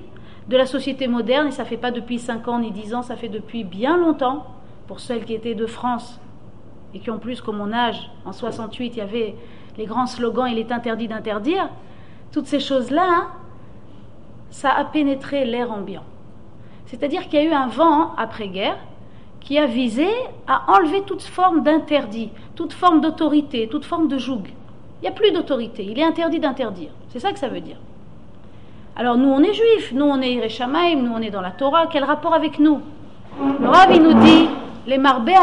de 0.49 0.57
la 0.57 0.65
société 0.65 1.07
moderne, 1.07 1.47
et 1.47 1.51
ça 1.51 1.63
fait 1.63 1.77
pas 1.77 1.91
depuis 1.91 2.19
5 2.19 2.47
ans 2.49 2.59
ni 2.59 2.71
10 2.71 2.95
ans, 2.95 3.01
ça 3.01 3.15
fait 3.15 3.29
depuis 3.29 3.63
bien 3.63 3.95
longtemps, 3.97 4.45
pour 4.87 4.99
celles 4.99 5.23
qui 5.23 5.33
étaient 5.33 5.55
de 5.55 5.65
France 5.65 6.19
et 6.93 6.99
qui 6.99 7.09
en 7.09 7.17
plus, 7.17 7.41
comme 7.41 7.57
mon 7.57 7.73
âge, 7.73 8.09
en 8.25 8.31
68, 8.31 8.93
il 8.95 8.97
y 8.97 9.01
avait 9.01 9.35
les 9.77 9.85
grands 9.85 10.07
slogans 10.07 10.47
Il 10.47 10.59
est 10.59 10.71
interdit 10.71 11.07
d'interdire, 11.07 11.69
toutes 12.31 12.47
ces 12.47 12.59
choses-là, 12.59 13.05
hein, 13.07 13.27
ça 14.49 14.71
a 14.71 14.85
pénétré 14.85 15.45
l'air 15.45 15.71
ambiant. 15.71 16.03
C'est-à-dire 16.85 17.27
qu'il 17.27 17.41
y 17.41 17.43
a 17.43 17.45
eu 17.45 17.53
un 17.53 17.67
vent 17.67 18.15
après-guerre 18.17 18.77
qui 19.39 19.57
a 19.57 19.65
visé 19.65 20.07
à 20.47 20.71
enlever 20.71 21.01
toute 21.01 21.23
forme 21.23 21.63
d'interdit, 21.63 22.29
toute 22.55 22.73
forme 22.73 23.01
d'autorité, 23.01 23.67
toute 23.67 23.85
forme 23.85 24.07
de 24.07 24.17
joug. 24.17 24.43
Il 25.01 25.01
n'y 25.01 25.07
a 25.07 25.11
plus 25.11 25.31
d'autorité, 25.31 25.83
il 25.83 25.99
est 25.99 26.03
interdit 26.03 26.39
d'interdire. 26.39 26.91
C'est 27.09 27.19
ça 27.19 27.33
que 27.33 27.39
ça 27.39 27.49
veut 27.49 27.61
dire. 27.61 27.77
Alors 28.95 29.17
nous, 29.17 29.29
on 29.29 29.41
est 29.41 29.53
juifs, 29.53 29.91
nous, 29.91 30.05
on 30.05 30.21
est 30.21 30.33
Ireshamaim, 30.33 30.95
nous, 30.95 31.11
on 31.11 31.19
est 31.19 31.31
dans 31.31 31.41
la 31.41 31.51
Torah. 31.51 31.87
Quel 31.87 32.03
rapport 32.03 32.33
avec 32.33 32.59
nous? 32.59 32.79
Le 33.59 33.67
Rav, 33.67 33.99
nous 33.99 34.13
dit, 34.13 34.47
les 34.85 34.99
marbé 34.99 35.33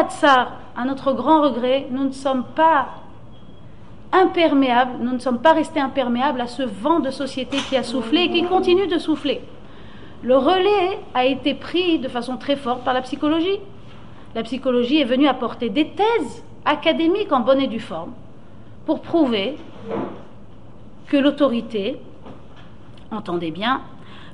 à 0.77 0.85
notre 0.85 1.13
grand 1.13 1.43
regret, 1.43 1.87
nous 1.91 2.05
ne 2.05 2.13
sommes 2.13 2.45
pas 2.55 2.89
imperméables, 4.13 4.93
nous 5.01 5.13
ne 5.13 5.19
sommes 5.19 5.41
pas 5.41 5.53
restés 5.53 5.81
imperméables 5.81 6.41
à 6.41 6.47
ce 6.47 6.63
vent 6.63 7.01
de 7.01 7.11
société 7.11 7.59
qui 7.69 7.77
a 7.77 7.83
soufflé 7.83 8.23
et 8.23 8.31
qui 8.31 8.43
continue 8.43 8.87
de 8.87 8.99
souffler. 8.99 9.41
Le 10.23 10.37
relais 10.37 10.99
a 11.15 11.25
été 11.25 11.55
pris 11.55 11.99
de 11.99 12.09
façon 12.09 12.37
très 12.37 12.57
forte 12.57 12.85
par 12.85 12.95
la 12.95 13.03
psychologie. 13.03 13.59
La 14.35 14.43
psychologie 14.43 15.01
est 15.01 15.05
venue 15.05 15.27
apporter 15.29 15.71
des 15.71 15.89
thèses 15.89 16.45
académiques 16.65 17.33
en 17.33 17.41
bonne 17.41 17.61
et 17.61 17.69
due 17.69 17.81
forme 17.81 18.13
pour 18.85 19.01
prouver 19.01 19.57
que 21.07 21.17
l'autorité, 21.17 22.01
entendez 23.11 23.51
bien, 23.51 23.83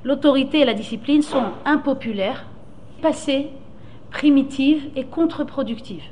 l'autorité 0.05 0.61
et 0.61 0.64
la 0.64 0.75
discipline 0.75 1.23
sont 1.23 1.45
impopulaires, 1.64 2.45
passées, 3.00 3.50
primitives 4.11 4.88
et 4.97 5.05
contre-productives 5.05 6.05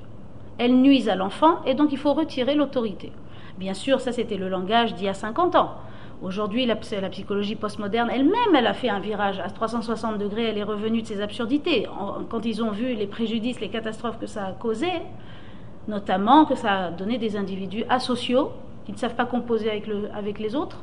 elles 0.58 0.74
nuisent 0.74 1.08
à 1.08 1.16
l'enfant 1.16 1.60
et 1.66 1.74
donc 1.74 1.92
il 1.92 1.98
faut 1.98 2.12
retirer 2.12 2.54
l'autorité. 2.54 3.12
Bien 3.58 3.74
sûr, 3.74 4.00
ça 4.00 4.12
c'était 4.12 4.36
le 4.36 4.48
langage 4.48 4.94
d'il 4.94 5.06
y 5.06 5.08
a 5.08 5.14
50 5.14 5.56
ans. 5.56 5.74
Aujourd'hui, 6.22 6.64
la, 6.64 6.76
psychologie 6.76 7.56
postmoderne 7.56 8.08
elle-même, 8.10 8.54
elle 8.56 8.66
a 8.66 8.72
fait 8.72 8.88
un 8.88 9.00
virage 9.00 9.40
à 9.40 9.50
360 9.50 10.16
degrés, 10.16 10.44
elle 10.44 10.58
est 10.58 10.62
revenue 10.62 11.02
de 11.02 11.06
ses 11.06 11.20
absurdités. 11.20 11.86
quand 12.30 12.46
ils 12.46 12.62
ont 12.62 12.70
vu 12.70 12.94
les 12.94 13.06
préjudices, 13.06 13.60
les 13.60 13.68
catastrophes 13.68 14.18
que 14.18 14.26
ça 14.26 14.46
a 14.46 14.52
causé, 14.52 14.90
notamment 15.86 16.46
que 16.46 16.54
ça 16.54 16.86
a 16.86 16.90
donné 16.90 17.18
des 17.18 17.36
individus 17.36 17.84
asociaux 17.90 18.52
qui 18.86 18.92
ne 18.92 18.96
savent 18.96 19.16
pas 19.16 19.26
composer 19.26 19.70
avec, 19.70 19.88
avec 20.14 20.38
les 20.38 20.54
autres, 20.54 20.82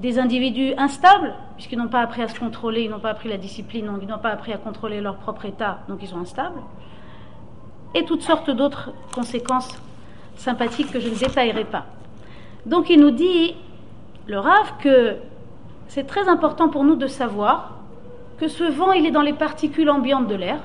des 0.00 0.18
individus 0.18 0.72
instables, 0.78 1.34
puisqu'ils 1.56 1.78
n'ont 1.78 1.88
pas 1.88 2.00
appris 2.00 2.22
à 2.22 2.28
se 2.28 2.38
contrôler, 2.38 2.84
ils 2.84 2.90
n'ont 2.90 3.00
pas 3.00 3.10
appris 3.10 3.28
la 3.28 3.36
discipline, 3.36 3.90
ils 4.00 4.08
n'ont 4.08 4.18
pas 4.18 4.30
appris 4.30 4.52
à 4.52 4.56
contrôler 4.56 5.00
leur 5.00 5.16
propre 5.16 5.44
état, 5.44 5.80
donc 5.88 5.98
ils 6.00 6.08
sont 6.08 6.18
instables 6.18 6.60
et 7.94 8.04
toutes 8.04 8.22
sortes 8.22 8.50
d'autres 8.50 8.90
conséquences 9.14 9.70
sympathiques 10.36 10.90
que 10.90 11.00
je 11.00 11.08
ne 11.08 11.14
détaillerai 11.14 11.64
pas. 11.64 11.86
Donc 12.66 12.90
il 12.90 13.00
nous 13.00 13.10
dit, 13.10 13.54
le 14.26 14.38
Rav, 14.38 14.74
que 14.80 15.16
c'est 15.88 16.06
très 16.06 16.28
important 16.28 16.68
pour 16.68 16.84
nous 16.84 16.96
de 16.96 17.06
savoir 17.06 17.78
que 18.38 18.48
ce 18.48 18.64
vent, 18.64 18.92
il 18.92 19.06
est 19.06 19.10
dans 19.10 19.22
les 19.22 19.32
particules 19.32 19.90
ambiantes 19.90 20.26
de 20.26 20.34
l'air, 20.34 20.60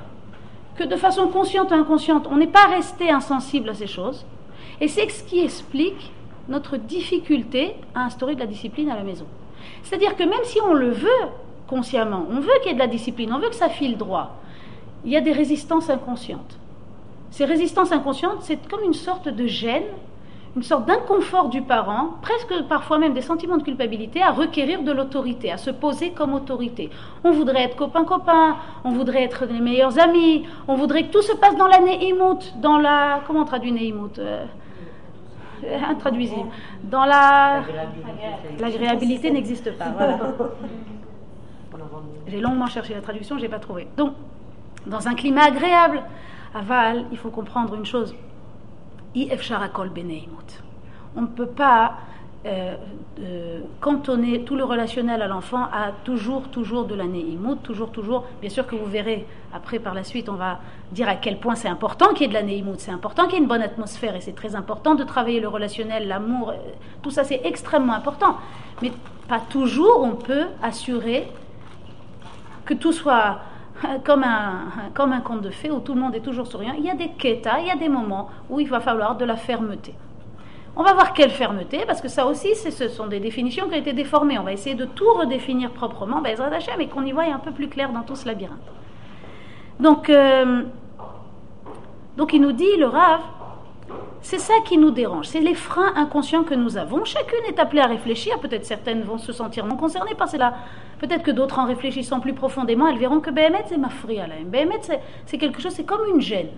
que 0.78 0.84
de 0.84 0.96
façon 0.96 1.28
consciente 1.28 1.72
ou 1.72 1.74
inconsciente, 1.74 2.28
on 2.30 2.38
n'est 2.38 2.48
pas 2.48 2.66
resté 2.68 3.10
insensible 3.10 3.70
à 3.70 3.74
ces 3.74 3.88
choses, 3.88 4.26
et 4.80 4.88
c'est 4.88 5.10
ce 5.10 5.24
qui 5.24 5.40
explique 5.40 6.12
notre 6.50 6.78
difficulté 6.78 7.76
à 7.94 8.06
instaurer 8.06 8.36
de 8.36 8.40
la 8.40 8.46
discipline 8.46 8.90
à 8.90 8.96
la 8.96 9.04
maison. 9.04 9.26
C'est-à-dire 9.84 10.16
que 10.16 10.24
même 10.24 10.44
si 10.44 10.60
on 10.62 10.74
le 10.74 10.92
veut 10.92 11.28
consciemment, 11.68 12.26
on 12.30 12.40
veut 12.40 12.54
qu'il 12.62 12.68
y 12.68 12.72
ait 12.72 12.76
de 12.76 12.80
la 12.80 12.88
discipline, 12.88 13.34
on 13.34 13.40
veut 13.40 13.50
que 13.50 13.56
ça 13.56 13.70
file 13.70 13.98
droit, 13.98 14.38
il 15.04 15.12
y 15.12 15.18
a 15.18 15.22
des 15.22 15.34
résistances 15.34 15.90
inconscientes. 15.90 16.58
Ces 17.32 17.46
résistances 17.46 17.92
inconscientes, 17.92 18.42
c'est 18.42 18.68
comme 18.70 18.84
une 18.84 18.94
sorte 18.94 19.28
de 19.28 19.48
gêne, 19.48 19.84
une 20.56 20.64
sorte 20.64 20.88
d'inconfort 20.88 21.50
du 21.50 21.62
parent, 21.62 22.16
presque 22.22 22.64
parfois 22.68 22.98
même 22.98 23.14
des 23.14 23.22
sentiments 23.22 23.58
de 23.58 23.64
culpabilité, 23.64 24.24
à 24.24 24.32
requérir 24.32 24.82
de 24.82 24.92
l'autorité, 24.92 25.52
à 25.52 25.58
se 25.58 25.70
poser 25.70 26.12
comme 26.12 26.34
autorité. 26.34 26.90
On 27.24 27.32
voudrait 27.32 27.64
être 27.64 27.76
copain-copain, 27.76 28.56
on 28.84 28.90
voudrait 28.90 29.24
être 29.24 29.46
les 29.46 29.60
meilleurs 29.60 30.00
amis, 30.00 30.46
on 30.68 30.74
voudrait 30.74 31.04
que 31.04 31.12
tout 31.12 31.22
se 31.22 31.36
passe 31.36 31.56
dans 31.58 31.68
la 31.68 31.80
Nehimut, 31.80 32.60
dans 32.60 32.80
la... 32.80 33.22
Comment 33.28 33.42
on 33.42 33.46
traduit 33.46 33.72
Nehimut 33.72 34.18
euh, 34.18 34.46
Intraduisible. 35.90 36.50
Dans 36.84 37.06
la... 37.06 37.62
L'agréabilité 38.60 39.30
n'existe 39.30 39.78
pas. 39.78 39.86
J'ai 42.28 42.42
longuement 42.42 42.68
cherché 42.68 42.94
la 42.94 43.02
traduction, 43.02 43.38
je 43.38 43.44
n'ai 43.44 43.50
pas 43.50 43.60
trouvé. 43.60 43.88
Donc, 43.96 44.14
dans 44.86 45.08
un 45.08 45.14
climat 45.14 45.44
agréable, 45.44 46.02
Aval, 46.58 47.06
il 47.12 47.18
faut 47.18 47.30
comprendre 47.30 47.76
une 47.76 47.86
chose. 47.86 48.16
On 51.16 51.22
ne 51.22 51.28
peut 51.28 51.46
pas 51.46 51.94
euh, 52.46 52.76
euh, 53.20 53.62
cantonner 53.80 54.44
tout 54.44 54.56
le 54.56 54.64
relationnel 54.64 55.22
à 55.22 55.28
l'enfant 55.28 55.64
à 55.66 55.92
toujours, 56.04 56.50
toujours 56.50 56.86
de 56.86 56.96
la 56.96 57.06
néimout, 57.06 57.58
toujours, 57.62 57.92
toujours. 57.92 58.26
Bien 58.42 58.50
sûr 58.50 58.66
que 58.66 58.76
vous 58.76 58.86
verrez, 58.86 59.28
après, 59.54 59.78
par 59.80 59.94
la 59.94 60.04
suite, 60.04 60.30
on 60.30 60.36
va 60.36 60.60
dire 60.92 61.08
à 61.08 61.16
quel 61.16 61.40
point 61.40 61.56
c'est 61.56 61.68
important 61.68 62.14
qu'il 62.14 62.22
y 62.22 62.26
ait 62.26 62.30
de 62.30 62.34
la 62.34 62.44
néimout, 62.44 62.80
c'est 62.80 62.92
important 62.92 63.26
qu'il 63.26 63.34
y 63.34 63.36
ait 63.38 63.42
une 63.42 63.48
bonne 63.48 63.62
atmosphère 63.62 64.16
et 64.16 64.22
c'est 64.22 64.36
très 64.36 64.56
important 64.56 64.96
de 64.96 65.04
travailler 65.04 65.40
le 65.40 65.48
relationnel, 65.48 66.08
l'amour, 66.08 66.50
euh, 66.50 66.56
tout 67.04 67.12
ça 67.12 67.24
c'est 67.24 67.42
extrêmement 67.44 67.94
important. 67.94 68.38
Mais 68.82 68.92
pas 69.28 69.40
toujours 69.40 70.02
on 70.02 70.16
peut 70.16 70.46
assurer 70.64 71.28
que 72.66 72.74
tout 72.74 72.94
soit 72.94 73.40
comme 74.04 74.24
un, 74.24 74.90
comme 74.94 75.14
un 75.14 75.22
conte 75.22 75.42
de 75.42 75.50
fées 75.50 75.72
où 75.72 75.80
tout 75.80 75.94
le 75.94 76.02
monde 76.02 76.16
est 76.16 76.22
toujours 76.22 76.48
souriant. 76.48 76.74
Il 76.78 76.86
y 76.86 76.90
a 76.90 76.96
des 76.96 77.10
quêtas, 77.10 77.60
il 77.60 77.68
y 77.68 77.72
a 77.72 77.76
des 77.76 77.90
moments 77.90 78.30
où 78.50 78.60
il 78.60 78.70
va 78.70 78.80
falloir 78.80 79.16
de 79.16 79.26
la 79.26 79.36
fermeté. 79.36 79.94
On 80.76 80.84
va 80.84 80.94
voir 80.94 81.14
quelle 81.14 81.32
fermeté, 81.32 81.86
parce 81.88 82.02
que 82.02 82.08
ça 82.08 82.28
aussi, 82.28 82.54
ce 82.56 82.88
sont 82.88 83.08
des 83.08 83.20
définitions 83.20 83.68
qui 83.68 83.74
ont 83.74 83.80
été 83.80 83.94
déformées. 83.94 84.38
On 84.38 84.44
va 84.44 84.54
essayer 84.54 84.76
de 84.76 84.86
tout 84.86 85.12
redéfinir 85.12 85.72
proprement, 85.72 86.22
ben, 86.22 86.38
mais 86.78 86.88
qu'on 86.88 87.04
y 87.04 87.12
voit 87.12 87.24
un 87.24 87.40
peu 87.40 87.52
plus 87.52 87.68
clair 87.68 87.92
dans 87.92 88.04
tout 88.04 88.16
ce 88.16 88.28
labyrinthe. 88.28 88.60
Donc, 89.80 90.10
euh, 90.10 90.64
donc 92.16 92.34
il 92.34 92.42
nous 92.42 92.52
dit, 92.52 92.78
le 92.78 92.86
Rav, 92.86 93.22
c'est 94.22 94.40
ça 94.40 94.54
qui 94.66 94.78
nous 94.78 94.92
dérange, 94.92 95.28
c'est 95.28 95.40
les 95.40 95.54
freins 95.54 95.94
inconscients 95.96 96.44
que 96.44 96.54
nous 96.54 96.78
avons. 96.78 97.06
Chacune 97.06 97.44
est 97.48 97.60
appelée 97.60 97.82
à 97.82 97.88
réfléchir, 97.88 98.40
peut-être 98.40 98.66
certaines 98.66 99.04
vont 99.04 99.18
se 99.18 99.32
sentir 99.32 99.66
non 99.66 99.78
concernées 99.78 100.16
par 100.16 100.28
cela, 100.28 100.56
peut-être 101.00 101.24
que 101.24 101.32
d'autres 101.32 101.60
en 101.60 101.66
réfléchissant 101.66 102.20
plus 102.20 102.34
profondément, 102.34 102.88
elles 102.88 102.98
verront 102.98 103.20
que 103.20 103.30
BMT 103.30 103.66
c'est 103.68 103.78
ma 103.78 103.90
fria 103.90 104.28
là. 104.28 104.36
BMT 104.44 105.00
c'est 105.26 105.38
quelque 105.38 105.62
chose, 105.62 105.74
c'est 105.74 105.86
comme 105.86 106.06
une 106.14 106.22
gêne. 106.22 106.50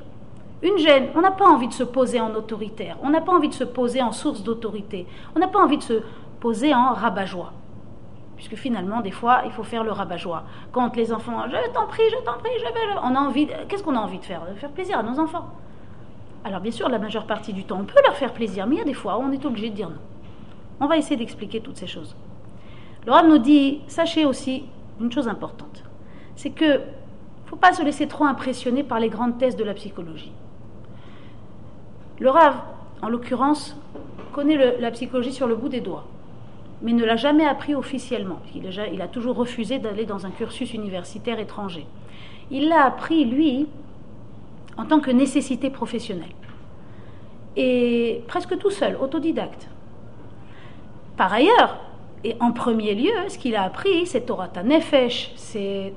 Une 0.62 0.78
gêne, 0.78 1.08
on 1.16 1.22
n'a 1.22 1.32
pas 1.32 1.48
envie 1.48 1.68
de 1.68 1.74
se 1.74 1.84
poser 1.84 2.20
en 2.20 2.34
autoritaire, 2.36 2.98
on 3.02 3.10
n'a 3.10 3.22
pas 3.22 3.32
envie 3.32 3.50
de 3.50 3.54
se 3.54 3.64
poser 3.64 4.02
en 4.02 4.12
source 4.12 4.44
d'autorité, 4.44 5.06
on 5.36 5.40
n'a 5.40 5.48
pas 5.48 5.60
envie 5.60 5.78
de 5.78 5.84
se 5.84 6.02
poser 6.40 6.74
en 6.74 6.94
rabat-joie. 6.94 7.54
Puisque 8.36 8.56
finalement, 8.56 9.02
des 9.02 9.12
fois, 9.12 9.42
il 9.44 9.52
faut 9.52 9.64
faire 9.64 9.84
le 9.84 9.92
rabat-joie. 9.92 10.44
Quand 10.72 10.96
les 10.96 11.12
enfants, 11.12 11.44
je 11.50 11.72
t'en 11.72 11.88
prie, 11.88 12.04
je 12.10 12.24
t'en 12.24 12.38
prie, 12.38 12.52
je 12.58 12.64
vais. 12.64 13.00
On 13.04 13.14
a 13.14 13.20
envie, 13.20 13.50
qu'est-ce 13.68 13.84
qu'on 13.84 13.98
a 13.98 14.00
envie 14.00 14.18
de 14.18 14.24
faire? 14.24 14.46
De 14.50 14.54
faire 14.54 14.70
plaisir 14.70 14.98
à 14.98 15.04
nos 15.04 15.20
enfants. 15.20 15.50
Alors 16.44 16.62
bien 16.62 16.72
sûr, 16.72 16.90
la 16.90 17.00
majeure 17.00 17.26
partie 17.26 17.54
du 17.54 17.64
temps, 17.66 17.80
on 17.82 17.86
peut 17.86 18.02
leur 18.04 18.16
faire 18.16 18.34
plaisir, 18.34 18.66
mais 18.66 18.76
il 18.76 18.78
y 18.80 18.82
a 18.82 18.86
des 18.86 18.94
fois 18.94 19.18
où 19.18 19.22
on 19.22 19.32
est 19.32 19.46
obligé 19.46 19.70
de 19.70 19.76
dire 19.76 19.90
non. 19.90 19.98
On 20.80 20.88
va 20.88 20.98
essayer 20.98 21.18
d'expliquer 21.18 21.60
toutes 21.60 21.78
ces 21.78 21.88
choses. 21.88 22.16
Le 23.06 23.28
nous 23.28 23.38
dit, 23.38 23.82
sachez 23.88 24.26
aussi 24.26 24.66
une 25.00 25.12
chose 25.12 25.28
importante, 25.28 25.84
c'est 26.36 26.52
que 26.52 26.66
ne 26.76 26.80
faut 27.46 27.56
pas 27.56 27.74
se 27.74 27.82
laisser 27.82 28.08
trop 28.08 28.26
impressionner 28.26 28.84
par 28.84 29.00
les 29.00 29.10
grandes 29.10 29.38
thèses 29.38 29.56
de 29.56 29.64
la 29.64 29.74
psychologie. 29.74 30.32
Le 32.20 32.30
Rav, 32.30 32.56
en 33.02 33.10
l'occurrence, 33.10 33.76
connaît 34.34 34.80
la 34.80 34.92
psychologie 34.92 35.34
sur 35.34 35.48
le 35.48 35.56
bout 35.56 35.70
des 35.70 35.82
doigts, 35.82 36.06
mais 36.82 36.94
ne 36.94 37.04
l'a 37.04 37.16
jamais 37.16 37.46
appris 37.46 37.74
officiellement. 37.74 38.40
Il 38.54 39.02
a 39.02 39.08
toujours 39.08 39.36
refusé 39.36 39.80
d'aller 39.80 40.06
dans 40.06 40.26
un 40.26 40.32
cursus 40.32 40.74
universitaire 40.74 41.40
étranger. 41.40 41.88
Il 42.52 42.70
l'a 42.70 42.86
appris, 42.86 43.26
lui, 43.26 43.68
en 44.80 44.86
tant 44.86 45.02
que 45.02 45.12
nécessité 45.12 45.70
professionnelle. 45.70 46.34
Et 47.58 48.24
presque 48.28 48.58
tout 48.58 48.70
seul, 48.70 48.96
autodidacte. 48.96 49.68
Par 51.18 51.34
ailleurs, 51.34 51.78
et 52.24 52.38
en 52.40 52.52
premier 52.54 52.96
lieu, 52.96 53.12
ce 53.28 53.38
qu'il 53.38 53.56
a 53.56 53.64
appris, 53.64 54.06
c'est 54.06 54.22
Torah 54.22 54.48
Tanefesh, 54.48 55.32
c'est 55.36 55.94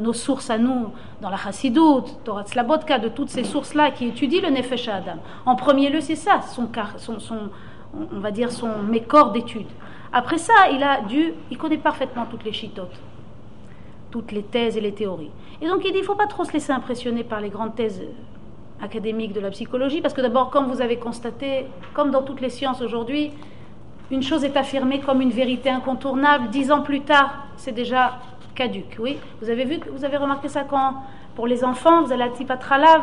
nos 0.00 0.12
sources 0.12 0.48
à 0.48 0.58
nous 0.58 0.90
dans 1.20 1.30
la 1.30 1.36
Chassidut, 1.36 2.06
Torah 2.24 2.44
Slabodka, 2.44 3.00
de 3.00 3.08
toutes 3.08 3.30
ces 3.30 3.42
sources-là 3.42 3.90
qui 3.90 4.06
étudient 4.06 4.42
le 4.42 4.50
Nefesh 4.50 4.88
à 4.88 4.96
Adam. 4.96 5.18
En 5.44 5.56
premier 5.56 5.90
lieu, 5.90 6.00
c'est 6.00 6.16
ça, 6.16 6.40
son, 6.42 6.68
son, 6.98 7.38
on 8.12 8.20
va 8.20 8.30
dire 8.30 8.52
son 8.52 8.82
mécor 8.82 9.32
d'études. 9.32 9.66
Après 10.12 10.38
ça, 10.38 10.70
il 10.72 10.82
a 10.82 11.00
dû, 11.02 11.34
il 11.50 11.58
connaît 11.58 11.78
parfaitement 11.78 12.26
toutes 12.26 12.44
les 12.44 12.52
chitotes, 12.52 13.00
toutes 14.10 14.32
les 14.32 14.42
thèses 14.42 14.76
et 14.76 14.80
les 14.80 14.92
théories. 14.92 15.30
Et 15.62 15.68
donc 15.68 15.82
il 15.84 15.92
dit, 15.92 15.98
il 15.98 16.02
ne 16.02 16.06
faut 16.06 16.14
pas 16.14 16.26
trop 16.26 16.44
se 16.44 16.52
laisser 16.52 16.72
impressionner 16.72 17.24
par 17.24 17.40
les 17.40 17.48
grandes 17.48 17.74
thèses 17.74 18.02
académiques 18.82 19.32
de 19.32 19.40
la 19.40 19.50
psychologie, 19.50 20.00
parce 20.00 20.14
que 20.14 20.22
d'abord, 20.22 20.50
comme 20.50 20.66
vous 20.66 20.80
avez 20.80 20.96
constaté, 20.96 21.66
comme 21.92 22.10
dans 22.10 22.22
toutes 22.22 22.40
les 22.40 22.48
sciences 22.48 22.80
aujourd'hui, 22.80 23.30
une 24.10 24.22
chose 24.22 24.42
est 24.42 24.56
affirmée 24.56 25.00
comme 25.00 25.20
une 25.20 25.30
vérité 25.30 25.70
incontournable, 25.70 26.48
dix 26.48 26.72
ans 26.72 26.80
plus 26.80 27.02
tard, 27.02 27.46
c'est 27.56 27.72
déjà 27.72 28.18
caduque. 28.54 28.96
Oui, 28.98 29.18
vous 29.40 29.50
avez 29.50 29.64
vu, 29.64 29.78
vous 29.92 30.04
avez 30.04 30.16
remarqué 30.16 30.48
ça 30.48 30.64
quand, 30.64 30.94
pour 31.36 31.46
les 31.46 31.62
enfants, 31.62 32.02
vous 32.02 32.12
allez 32.12 32.24
à 32.24 32.28
Tipatralav, 32.30 33.02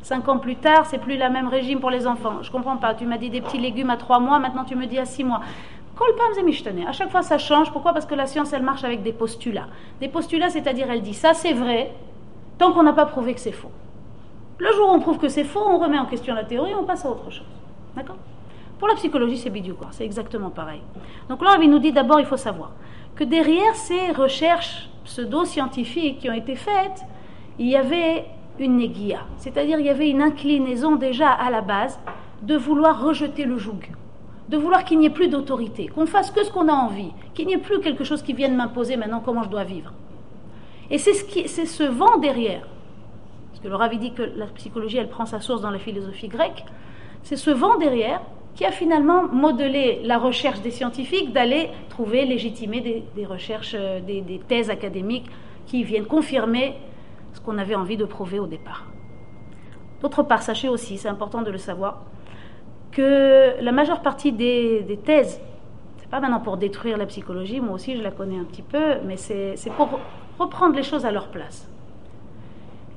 cinq 0.00 0.28
ans 0.28 0.38
plus 0.38 0.56
tard, 0.56 0.86
c'est 0.86 0.98
plus 0.98 1.18
le 1.18 1.28
même 1.28 1.48
régime 1.48 1.80
pour 1.80 1.90
les 1.90 2.06
enfants. 2.06 2.42
Je 2.42 2.50
comprends 2.50 2.76
pas. 2.76 2.94
Tu 2.94 3.04
m'as 3.04 3.18
dit 3.18 3.28
des 3.28 3.40
petits 3.40 3.58
légumes 3.58 3.90
à 3.90 3.96
trois 3.96 4.20
mois, 4.20 4.38
maintenant 4.38 4.64
tu 4.64 4.76
me 4.76 4.86
dis 4.86 4.98
à 4.98 5.04
six 5.04 5.24
mois. 5.24 5.40
À 6.86 6.92
chaque 6.92 7.10
fois, 7.10 7.22
ça 7.22 7.38
change. 7.38 7.72
Pourquoi? 7.72 7.92
Parce 7.92 8.06
que 8.06 8.14
la 8.14 8.26
science, 8.26 8.52
elle 8.52 8.62
marche 8.62 8.84
avec 8.84 9.02
des 9.02 9.12
postulats. 9.12 9.68
Des 10.00 10.08
postulats, 10.08 10.50
c'est-à-dire, 10.50 10.90
elle 10.90 11.02
dit 11.02 11.14
ça, 11.14 11.34
c'est 11.34 11.52
vrai, 11.52 11.92
tant 12.58 12.72
qu'on 12.72 12.82
n'a 12.82 12.92
pas 12.92 13.06
prouvé 13.06 13.34
que 13.34 13.40
c'est 13.40 13.52
faux. 13.52 13.70
Le 14.58 14.72
jour 14.72 14.88
où 14.88 14.92
on 14.92 15.00
prouve 15.00 15.18
que 15.18 15.28
c'est 15.28 15.44
faux, 15.44 15.62
on 15.66 15.78
remet 15.78 15.98
en 15.98 16.06
question 16.06 16.34
la 16.34 16.44
théorie, 16.44 16.74
on 16.74 16.84
passe 16.84 17.04
à 17.04 17.10
autre 17.10 17.30
chose. 17.30 17.46
D'accord? 17.94 18.16
Pour 18.78 18.88
la 18.88 18.94
psychologie, 18.94 19.38
c'est 19.38 19.50
quoi 19.72 19.88
c'est 19.90 20.04
exactement 20.04 20.50
pareil. 20.50 20.80
Donc 21.28 21.42
là, 21.42 21.56
il 21.60 21.70
nous 21.70 21.78
dit 21.78 21.92
d'abord, 21.92 22.20
il 22.20 22.26
faut 22.26 22.36
savoir 22.36 22.72
que 23.14 23.24
derrière 23.24 23.74
ces 23.74 24.12
recherches 24.12 24.90
pseudo-scientifiques 25.04 26.18
qui 26.18 26.28
ont 26.28 26.34
été 26.34 26.54
faites, 26.56 27.02
il 27.58 27.68
y 27.68 27.76
avait 27.76 28.26
une 28.58 28.76
négia, 28.76 29.20
c'est-à-dire 29.38 29.78
il 29.78 29.86
y 29.86 29.90
avait 29.90 30.10
une 30.10 30.22
inclinaison 30.22 30.96
déjà 30.96 31.30
à 31.30 31.50
la 31.50 31.62
base 31.62 31.98
de 32.42 32.56
vouloir 32.56 33.02
rejeter 33.02 33.44
le 33.44 33.56
joug, 33.56 33.80
de 34.48 34.56
vouloir 34.56 34.84
qu'il 34.84 34.98
n'y 34.98 35.06
ait 35.06 35.10
plus 35.10 35.28
d'autorité, 35.28 35.88
qu'on 35.88 36.06
fasse 36.06 36.30
que 36.30 36.44
ce 36.44 36.50
qu'on 36.50 36.68
a 36.68 36.72
envie, 36.72 37.12
qu'il 37.34 37.46
n'y 37.46 37.54
ait 37.54 37.58
plus 37.58 37.80
quelque 37.80 38.04
chose 38.04 38.22
qui 38.22 38.32
vienne 38.32 38.54
m'imposer 38.56 38.96
maintenant 38.96 39.20
comment 39.24 39.42
je 39.42 39.48
dois 39.48 39.64
vivre. 39.64 39.92
Et 40.90 40.98
c'est 40.98 41.14
ce, 41.14 41.24
qui, 41.24 41.48
c'est 41.48 41.66
ce 41.66 41.82
vent 41.82 42.18
derrière, 42.18 42.66
parce 43.50 43.60
que 43.60 43.68
le 43.68 43.74
Ravi 43.74 43.98
dit 43.98 44.12
que 44.12 44.22
la 44.22 44.46
psychologie, 44.46 44.98
elle 44.98 45.08
prend 45.08 45.26
sa 45.26 45.40
source 45.40 45.62
dans 45.62 45.70
la 45.70 45.78
philosophie 45.78 46.28
grecque, 46.28 46.64
c'est 47.22 47.36
ce 47.36 47.50
vent 47.50 47.76
derrière 47.78 48.20
qui 48.54 48.64
a 48.64 48.70
finalement 48.70 49.24
modelé 49.24 50.00
la 50.04 50.16
recherche 50.16 50.60
des 50.60 50.70
scientifiques 50.70 51.32
d'aller 51.32 51.68
trouver, 51.90 52.24
légitimer 52.24 53.04
des, 53.14 53.26
recherches, 53.26 53.74
euh, 53.78 54.00
des, 54.00 54.22
des, 54.22 54.38
thèses 54.38 54.70
académiques 54.70 55.26
qui 55.66 55.82
viennent 55.82 56.06
confirmer 56.06 56.74
ce 57.34 57.40
qu'on 57.40 57.58
avait 57.58 57.74
envie 57.74 57.96
de 57.98 58.04
prouver 58.04 58.38
au 58.38 58.46
départ. 58.46 58.86
D'autre 60.00 60.22
part, 60.22 60.42
sachez 60.42 60.68
aussi, 60.68 60.96
c'est 60.98 61.08
important 61.08 61.42
de 61.42 61.50
le 61.50 61.58
savoir, 61.58 62.04
que 62.92 63.60
la 63.60 63.72
majeure 63.72 64.00
partie 64.00 64.32
des, 64.32 64.98
thèses, 65.04 65.40
c'est 65.98 66.08
pas 66.08 66.20
maintenant 66.20 66.40
pour 66.40 66.56
détruire 66.56 66.96
la 66.96 67.06
psychologie, 67.06 67.60
moi 67.60 67.74
aussi 67.74 67.96
je 67.96 68.02
la 68.02 68.10
connais 68.10 68.38
un 68.38 68.44
petit 68.44 68.62
peu, 68.62 68.96
mais 69.04 69.16
c'est 69.16 69.56
pour 69.76 70.00
reprendre 70.38 70.74
les 70.74 70.82
choses 70.82 71.04
à 71.04 71.10
leur 71.10 71.28
place. 71.28 71.68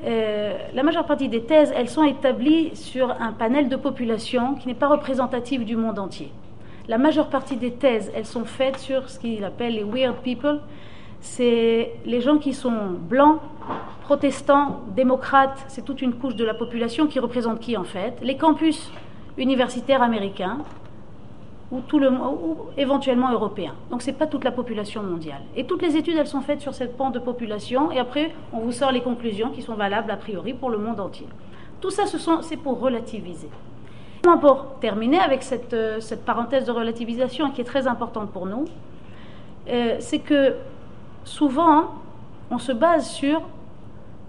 Euh, 0.06 0.58
la 0.73 0.84
majeure 0.84 1.06
partie 1.06 1.28
des 1.28 1.43
thèses, 1.43 1.73
elles 1.75 1.89
sont 1.89 2.04
établies 2.04 2.73
sur 2.75 3.12
un 3.12 3.34
panel 3.34 3.67
de 3.67 3.75
population 3.75 4.56
qui 4.56 4.67
n'est 4.67 4.73
pas 4.73 4.88
représentatif 4.88 5.65
du 5.65 5.75
monde 5.75 5.99
entier. 5.99 6.32
La 6.88 6.97
majeure 6.97 7.30
partie 7.30 7.58
des 7.58 7.73
thèses, 7.73 8.12
elles 8.15 8.25
sont 8.25 8.45
faites 8.45 8.80
sur 8.80 9.10
ce 9.10 9.19
qu'il 9.19 9.43
appelle 9.43 9.73
les 9.73 9.84
weird 9.84 10.15
people. 10.23 10.62
C'est 11.19 11.91
les 12.06 12.21
gens 12.21 12.38
qui 12.38 12.54
sont 12.54 12.93
blancs, 12.97 13.39
protestants, 14.02 14.80
démocrates. 14.95 15.65
C'est 15.67 15.84
toute 15.84 16.02
une 16.02 16.13
couche 16.13 16.36
de 16.36 16.45
la 16.45 16.54
population 16.54 17.06
qui 17.08 17.19
représente 17.19 17.60
qui 17.60 17.75
en 17.75 17.84
fait 17.84 18.17
Les 18.23 18.38
campus 18.38 18.91
universitaires 19.39 20.02
américains, 20.02 20.60
ou, 21.71 21.82
tout 21.82 21.99
le, 21.99 22.10
ou 22.10 22.58
éventuellement 22.78 23.32
européen. 23.32 23.73
Donc 23.91 24.02
ce 24.02 24.08
n'est 24.08 24.17
pas 24.17 24.28
toute 24.28 24.43
la 24.43 24.52
population 24.52 25.04
mondiale. 25.04 25.41
Et 25.56 25.65
toutes 25.65 25.82
les 25.82 25.95
études, 25.95 26.17
elles 26.17 26.28
sont 26.28 26.41
faites 26.41 26.62
sur 26.62 26.73
cette 26.73 26.97
pan 26.97 27.10
de 27.12 27.19
population, 27.19 27.91
et 27.91 27.99
après, 27.99 28.34
on 28.52 28.60
vous 28.60 28.71
sort 28.71 28.91
les 28.91 29.02
conclusions 29.02 29.49
qui 29.49 29.62
sont 29.62 29.75
valables 29.75 30.12
a 30.12 30.17
priori 30.17 30.54
pour 30.54 30.69
le 30.69 30.78
monde 30.78 30.99
entier. 30.99 31.28
Tout 31.80 31.91
ça, 31.91 32.04
c'est 32.41 32.58
pour 32.58 32.80
relativiser. 32.80 33.49
Pour 34.41 34.80
terminer 34.82 35.19
avec 35.19 35.43
cette, 35.43 35.73
euh, 35.73 36.02
cette, 36.02 36.25
parenthèse 36.25 36.65
de 36.65 36.71
relativisation 36.71 37.52
qui 37.52 37.62
est 37.62 37.65
très 37.65 37.88
importante 37.88 38.32
pour 38.32 38.45
nous, 38.45 38.65
euh, 39.69 39.95
c'est 39.99 40.19
que 40.19 40.56
souvent, 41.23 41.86
on 42.52 42.58
se 42.58 42.73
base 42.73 43.10
sur 43.10 43.41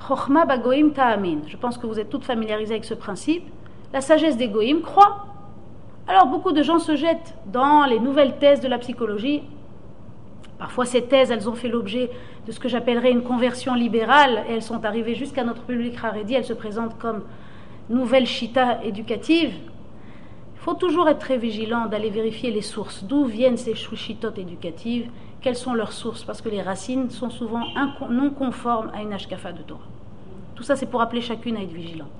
Chochma 0.07 0.45
Bagoim 0.45 0.91
Ta'amin. 0.91 1.39
Je 1.47 1.57
pense 1.57 1.77
que 1.77 1.87
vous 1.87 1.99
êtes 1.99 2.09
toutes 2.09 2.25
familiarisées 2.25 2.75
avec 2.75 2.85
ce 2.85 2.95
principe. 2.95 3.45
La 3.93 4.01
sagesse 4.01 4.37
des 4.37 4.49
Goïm 4.49 4.83
croit 4.83 5.27
alors 6.11 6.27
beaucoup 6.27 6.51
de 6.51 6.63
gens 6.65 6.81
se 6.81 6.97
jettent 6.97 7.35
dans 7.47 7.85
les 7.85 8.01
nouvelles 8.01 8.37
thèses 8.39 8.61
de 8.61 8.67
la 8.67 8.79
psychologie. 8.79 9.43
Parfois 10.59 10.85
ces 10.85 11.03
thèses, 11.03 11.31
elles 11.31 11.49
ont 11.49 11.55
fait 11.55 11.69
l'objet 11.69 12.11
de 12.49 12.53
ce 12.53 12.59
que 12.59 12.69
j'appellerais 12.69 13.13
une 13.13 13.23
conversion 13.23 13.75
libérale 13.75 14.43
et 14.49 14.55
elles 14.55 14.63
sont 14.63 14.85
arrivées 14.85 15.15
jusqu'à 15.15 15.45
notre 15.45 15.63
public 15.63 15.95
Haredi. 16.03 16.35
Elles 16.35 16.45
se 16.45 16.53
présentent 16.53 16.99
comme 16.99 17.23
nouvelles 17.89 18.27
chita 18.27 18.83
éducatives. 18.83 19.55
Il 20.55 20.61
faut 20.61 20.75
toujours 20.75 21.09
être 21.09 21.21
très 21.21 21.39
vigilant 21.39 21.87
d'aller 21.87 22.11
vérifier 22.11 22.51
les 22.51 22.61
sources. 22.61 23.05
D'où 23.05 23.27
viennent 23.27 23.57
ces 23.57 23.75
chitotes 23.75 24.39
éducatives? 24.39 25.09
Quelles 25.41 25.55
sont 25.57 25.75
leurs 25.75 25.93
sources? 25.93 26.25
Parce 26.25 26.43
que 26.43 26.49
les 26.49 26.61
racines 26.61 27.09
sont 27.11 27.31
souvent 27.31 27.63
non 28.11 28.31
conformes 28.31 28.91
à 28.95 29.01
une 29.01 29.13
ashkafa 29.13 29.53
de 29.53 29.63
Torah. 29.63 29.87
Tout 30.57 30.65
ça, 30.65 30.75
c'est 30.75 30.87
pour 30.87 31.01
appeler 31.01 31.21
chacune 31.21 31.57
à 31.57 31.63
être 31.63 31.73
vigilante. 31.73 32.20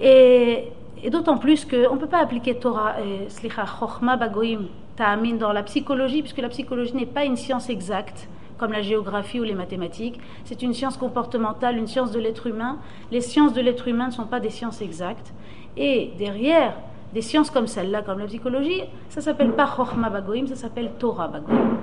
Et 0.00 0.72
d'autant 1.10 1.38
plus 1.38 1.64
qu'on 1.64 1.94
ne 1.94 2.00
peut 2.00 2.06
pas 2.06 2.20
appliquer 2.20 2.56
Torah, 2.56 3.00
et 3.00 3.28
Slicha, 3.28 3.64
Chochma, 3.66 4.16
Bagoim, 4.16 4.66
Ta'amin 4.96 5.34
dans 5.34 5.52
la 5.52 5.62
psychologie, 5.62 6.22
puisque 6.22 6.38
la 6.38 6.48
psychologie 6.48 6.94
n'est 6.94 7.06
pas 7.06 7.24
une 7.24 7.36
science 7.36 7.68
exacte, 7.70 8.28
comme 8.58 8.72
la 8.72 8.82
géographie 8.82 9.38
ou 9.38 9.44
les 9.44 9.54
mathématiques. 9.54 10.18
C'est 10.44 10.62
une 10.62 10.74
science 10.74 10.96
comportementale, 10.96 11.76
une 11.78 11.86
science 11.86 12.10
de 12.10 12.18
l'être 12.18 12.48
humain. 12.48 12.78
Les 13.12 13.20
sciences 13.20 13.52
de 13.52 13.60
l'être 13.60 13.86
humain 13.86 14.08
ne 14.08 14.12
sont 14.12 14.26
pas 14.26 14.40
des 14.40 14.50
sciences 14.50 14.80
exactes. 14.82 15.32
Et 15.76 16.10
derrière 16.18 16.74
des 17.14 17.22
sciences 17.22 17.50
comme 17.50 17.68
celle-là, 17.68 18.02
comme 18.02 18.18
la 18.18 18.26
psychologie, 18.26 18.82
ça 19.08 19.20
s'appelle 19.20 19.52
pas 19.52 19.66
Chochma 19.76 20.10
Bagoim, 20.10 20.46
ça 20.46 20.56
s'appelle 20.56 20.90
Torah 20.98 21.28
Bagoim. 21.28 21.78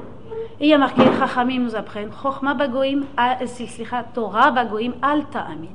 Et 0.60 0.65
il 0.65 0.67
y 0.67 0.73
a 0.73 0.78
marqué, 0.78 1.01
Chachamim 1.17 1.60
nous 1.60 1.75
apprennent, 1.75 2.12
Chochma 2.12 2.54
Bagoim, 2.54 3.04
Torah 4.13 4.51
Bagoim, 4.51 4.91
Al 5.01 5.25
Ta'amin 5.25 5.69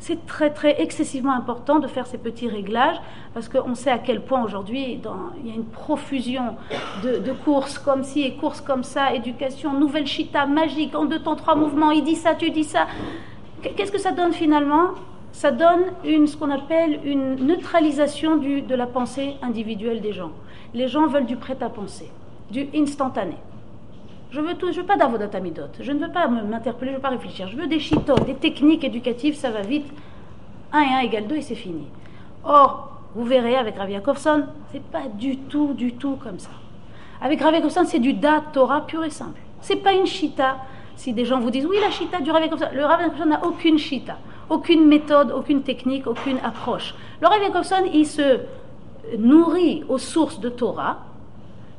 c'est 0.00 0.26
très 0.26 0.50
très 0.50 0.80
excessivement 0.80 1.34
important 1.34 1.78
de 1.78 1.86
faire 1.86 2.06
ces 2.06 2.16
petits 2.16 2.48
réglages 2.48 2.96
parce 3.34 3.48
qu'on 3.48 3.74
sait 3.74 3.90
à 3.90 3.98
quel 3.98 4.22
point 4.22 4.42
aujourd'hui 4.42 4.94
il 4.94 5.48
y 5.48 5.52
a 5.52 5.54
une 5.54 5.66
profusion 5.66 6.56
de, 7.04 7.32
courses 7.44 7.78
comme 7.78 8.02
ci 8.02 8.22
et 8.22 8.34
courses 8.34 8.62
comme 8.62 8.82
ça, 8.82 9.14
éducation, 9.14 9.74
nouvelle 9.74 10.06
chita 10.06 10.46
magique, 10.46 10.94
en 10.94 11.04
deux 11.04 11.20
temps 11.20 11.36
trois 11.36 11.54
mouvements, 11.54 11.90
il 11.90 12.02
dit 12.02 12.16
ça, 12.16 12.34
tu 12.34 12.50
dis 12.50 12.64
ça. 12.64 12.86
Qu'est-ce 13.62 13.92
que 13.92 13.98
ça 13.98 14.12
donne 14.12 14.32
finalement? 14.32 14.92
Ça 15.32 15.50
donne 15.50 15.82
une, 16.04 16.26
ce 16.26 16.36
qu'on 16.36 16.50
appelle 16.50 17.00
une 17.04 17.34
neutralisation 17.46 18.38
de 18.38 18.74
la 18.74 18.86
pensée 18.86 19.36
individuelle 19.42 20.00
des 20.00 20.12
gens. 20.12 20.32
Les 20.72 20.88
gens 20.88 21.06
veulent 21.06 21.26
du 21.26 21.36
prêt 21.36 21.58
à 21.60 21.68
penser, 21.68 22.10
du 22.50 22.68
instantané. 22.74 23.36
Je 24.30 24.40
veux, 24.40 24.54
tout, 24.54 24.70
je 24.70 24.80
veux 24.80 24.86
pas 24.86 24.96
d'avodatamidot. 24.96 25.62
Je 25.80 25.90
ne 25.90 25.98
veux 25.98 26.12
pas 26.12 26.28
m'interpeller, 26.28 26.92
je 26.92 26.96
ne 26.96 26.96
veux 26.96 27.02
pas 27.02 27.08
réfléchir. 27.08 27.48
Je 27.48 27.56
veux 27.56 27.66
des 27.66 27.80
chitotes, 27.80 28.24
des 28.24 28.34
techniques 28.34 28.84
éducatives, 28.84 29.34
ça 29.34 29.50
va 29.50 29.62
vite. 29.62 29.86
1 30.72 30.80
et 30.80 30.84
1 30.84 30.98
égale 31.00 31.26
2 31.26 31.36
et 31.36 31.42
c'est 31.42 31.56
fini. 31.56 31.86
Or, 32.44 33.00
vous 33.14 33.24
verrez 33.24 33.56
avec 33.56 33.76
Rav 33.76 33.90
Yakovson, 33.90 34.44
c'est 34.70 34.82
pas 34.82 35.08
du 35.12 35.36
tout, 35.36 35.74
du 35.74 35.94
tout 35.94 36.16
comme 36.22 36.38
ça. 36.38 36.50
Avec 37.20 37.40
Rav 37.40 37.52
Yakovson, 37.54 37.84
c'est 37.84 37.98
du 37.98 38.12
dat 38.12 38.42
Torah 38.52 38.86
pur 38.86 39.04
et 39.04 39.10
simple. 39.10 39.40
C'est 39.60 39.76
pas 39.76 39.92
une 39.92 40.06
chita. 40.06 40.58
Si 40.94 41.12
des 41.12 41.24
gens 41.24 41.40
vous 41.40 41.50
disent 41.50 41.66
oui, 41.66 41.78
la 41.80 41.90
chita 41.90 42.20
du 42.20 42.30
Rav 42.30 42.42
Yakovson, 42.42 42.68
le 42.72 42.84
Rav 42.84 43.00
Yakovson 43.00 43.26
n'a 43.26 43.44
aucune 43.44 43.78
chita, 43.78 44.18
aucune 44.48 44.86
méthode, 44.86 45.32
aucune 45.32 45.62
technique, 45.62 46.06
aucune 46.06 46.38
approche. 46.44 46.94
Le 47.20 47.26
Rav 47.26 47.42
Yakovson, 47.42 47.90
il 47.92 48.06
se 48.06 48.38
nourrit 49.18 49.82
aux 49.88 49.98
sources 49.98 50.38
de 50.38 50.48
Torah. 50.48 50.98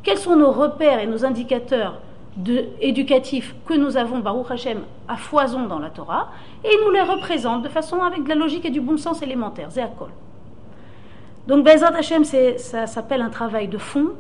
Quels 0.04 0.18
sont 0.18 0.36
nos 0.36 0.52
repères 0.52 1.00
et 1.00 1.08
nos 1.08 1.24
indicateurs 1.24 2.02
de, 2.38 2.66
éducatifs 2.80 3.56
que 3.66 3.74
nous 3.74 3.98
avons, 3.98 4.20
Baruch 4.20 4.52
Hashem, 4.52 4.82
à 5.08 5.18
foison 5.18 5.66
dans 5.68 5.80
la 5.80 5.90
Torah, 5.90 6.30
et 6.64 6.76
nous 6.84 6.92
les 6.92 7.02
représente 7.02 7.64
de 7.64 7.70
façon 7.70 8.02
avec 8.02 8.24
de 8.24 8.30
la 8.30 8.36
logique 8.36 8.66
et 8.66 8.70
du 8.70 8.82
bon 8.82 8.98
sens 8.98 9.22
élémentaire, 9.22 9.70
Zéakol. 9.72 10.10
Donc 11.48 11.66
Bezat 11.66 11.96
Hashem, 11.96 12.24
ça 12.24 12.88
s'appelle 12.88 13.22
un 13.22 13.30
travail 13.30 13.68
de 13.68 13.78
fond, 13.78 14.12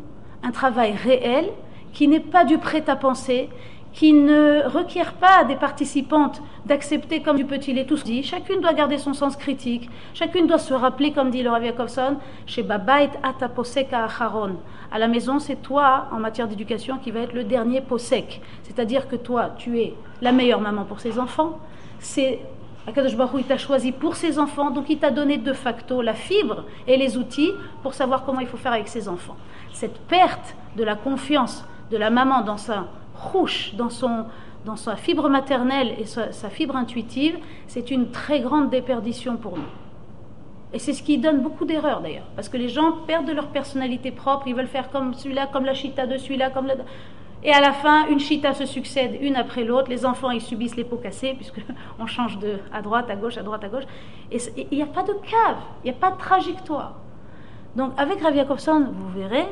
un 0.43 0.52
travail 0.52 0.93
réel, 0.93 1.50
qui 1.93 2.08
n'est 2.08 2.19
pas 2.19 2.45
du 2.45 2.58
prêt-à-penser, 2.58 3.50
qui 3.93 4.13
ne 4.13 4.63
requiert 4.67 5.13
pas 5.13 5.43
des 5.43 5.56
participantes 5.56 6.41
d'accepter 6.65 7.21
comme 7.21 7.38
du 7.38 7.45
petit 7.45 7.73
lait 7.73 7.86
tout 7.86 7.97
dit. 7.97 8.23
Chacune 8.23 8.62
doit 8.62 8.73
garder 8.73 8.97
son 8.97 9.13
sens 9.13 9.36
critique. 9.36 9.89
Chacune 10.13 10.47
doit 10.47 10.60
se 10.60 10.73
rappeler, 10.73 11.12
comme 11.12 11.30
dit 11.30 11.43
le 11.43 11.49
Rav 11.49 11.63
Yakovson, 11.63 12.17
chez 12.45 12.63
Babait 12.63 13.10
Ataposeka 13.23 14.06
Acharon. 14.06 14.58
À 14.91 14.99
la 14.99 15.08
maison, 15.08 15.39
c'est 15.39 15.62
toi, 15.62 16.08
en 16.12 16.19
matière 16.19 16.47
d'éducation, 16.47 16.97
qui 16.97 17.12
va 17.12 17.21
être 17.21 17.34
le 17.34 17.43
dernier 17.43 17.82
posek. 17.82 18.41
C'est-à-dire 18.63 19.08
que 19.08 19.15
toi, 19.15 19.51
tu 19.58 19.80
es 19.80 19.93
la 20.21 20.32
meilleure 20.32 20.62
maman 20.62 20.86
pour 20.86 20.99
ses 20.99 21.19
enfants. 21.19 21.60
C'est 21.99 22.39
Akadosh 22.88 23.15
Baruch 23.15 23.41
il 23.41 23.45
t'a 23.45 23.60
choisi 23.60 23.91
pour 23.91 24.15
ses 24.15 24.39
enfants, 24.39 24.71
donc 24.71 24.89
il 24.89 24.97
t'a 24.97 25.12
donné 25.12 25.38
de 25.38 25.54
facto 25.54 26.01
la 26.01 26.15
fibre 26.15 26.65
et 26.88 26.97
les 26.97 27.15
outils 27.15 27.51
pour 27.84 27.93
savoir 27.93 28.25
comment 28.25 28.39
il 28.39 28.47
faut 28.47 28.58
faire 28.58 28.73
avec 28.73 28.88
ses 28.88 29.08
enfants. 29.08 29.36
Cette 29.71 29.99
perte 30.08 30.56
de 30.75 30.84
la 30.84 30.95
confiance 30.95 31.63
de 31.91 31.97
la 31.97 32.10
maman 32.10 32.41
dans 32.41 32.58
sa 32.58 32.88
rouche, 33.21 33.73
dans, 33.75 33.89
son, 33.89 34.25
dans 34.65 34.75
sa 34.75 34.95
fibre 34.95 35.29
maternelle 35.29 35.95
et 35.99 36.05
sa, 36.05 36.49
fibre 36.49 36.75
intuitive, 36.75 37.38
c'est 37.67 37.91
une 37.91 38.12
très 38.12 38.41
grande 38.41 38.69
déperdition 38.69 39.38
pour 39.38 39.57
nous. 39.57 39.71
Et 40.73 40.79
c'est 40.79 40.93
ce 40.93 41.03
qui 41.03 41.17
donne 41.17 41.41
beaucoup 41.41 41.65
d'erreurs 41.65 42.01
d'ailleurs, 42.01 42.27
parce 42.36 42.47
que 42.47 42.57
les 42.57 42.69
gens 42.69 42.93
perdent 43.05 43.25
de 43.25 43.34
leur 43.34 43.47
personnalité 43.47 44.12
propre, 44.12 44.47
ils 44.47 44.55
veulent 44.55 44.67
faire 44.67 44.89
comme 44.89 45.13
celui-là, 45.13 45.47
comme 45.47 45.65
la 45.65 45.73
chita 45.73 46.07
de 46.07 46.17
celui-là, 46.17 46.49
comme 46.49 46.67
la... 46.67 46.75
Et 47.43 47.51
à 47.51 47.60
la 47.60 47.73
fin, 47.73 48.07
une 48.07 48.19
chita 48.19 48.53
se 48.53 48.65
succède 48.65 49.17
une 49.19 49.36
après 49.36 49.63
l'autre, 49.63 49.89
les 49.89 50.05
enfants 50.05 50.29
ils 50.29 50.41
subissent 50.41 50.75
les 50.75 50.84
pots 50.84 50.97
cassés, 50.97 51.34
puisqu'on 51.34 52.05
change 52.07 52.39
de 52.39 52.60
à 52.71 52.81
droite, 52.81 53.10
à 53.10 53.15
gauche, 53.15 53.38
à 53.38 53.43
droite, 53.43 53.63
à 53.63 53.67
gauche, 53.67 53.84
et 54.31 54.38
il 54.71 54.77
n'y 54.77 54.84
a 54.84 54.88
pas 54.88 55.03
de 55.03 55.13
cave, 55.13 55.57
il 55.84 55.91
n'y 55.91 55.97
a 55.97 55.99
pas 55.99 56.12
de 56.12 56.17
trajectoire. 56.17 56.93
Donc 57.75 57.93
avec 57.97 58.21
Rav 58.21 58.36
Yakovson, 58.36 58.89
vous 58.93 59.10
verrez, 59.10 59.47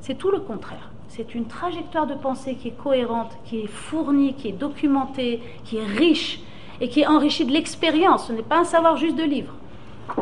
c'est 0.00 0.18
tout 0.18 0.30
le 0.30 0.40
contraire. 0.40 0.90
C'est 1.10 1.34
une 1.34 1.46
trajectoire 1.46 2.06
de 2.06 2.14
pensée 2.14 2.54
qui 2.54 2.68
est 2.68 2.82
cohérente, 2.82 3.32
qui 3.44 3.62
est 3.62 3.66
fournie, 3.66 4.34
qui 4.34 4.46
est 4.46 4.52
documentée, 4.52 5.42
qui 5.64 5.78
est 5.78 5.84
riche 5.84 6.38
et 6.80 6.88
qui 6.88 7.00
est 7.00 7.06
enrichie 7.06 7.44
de 7.44 7.50
l'expérience. 7.50 8.28
Ce 8.28 8.32
n'est 8.32 8.44
pas 8.44 8.60
un 8.60 8.64
savoir 8.64 8.96
juste 8.96 9.16
de 9.16 9.24
livre. 9.24 9.52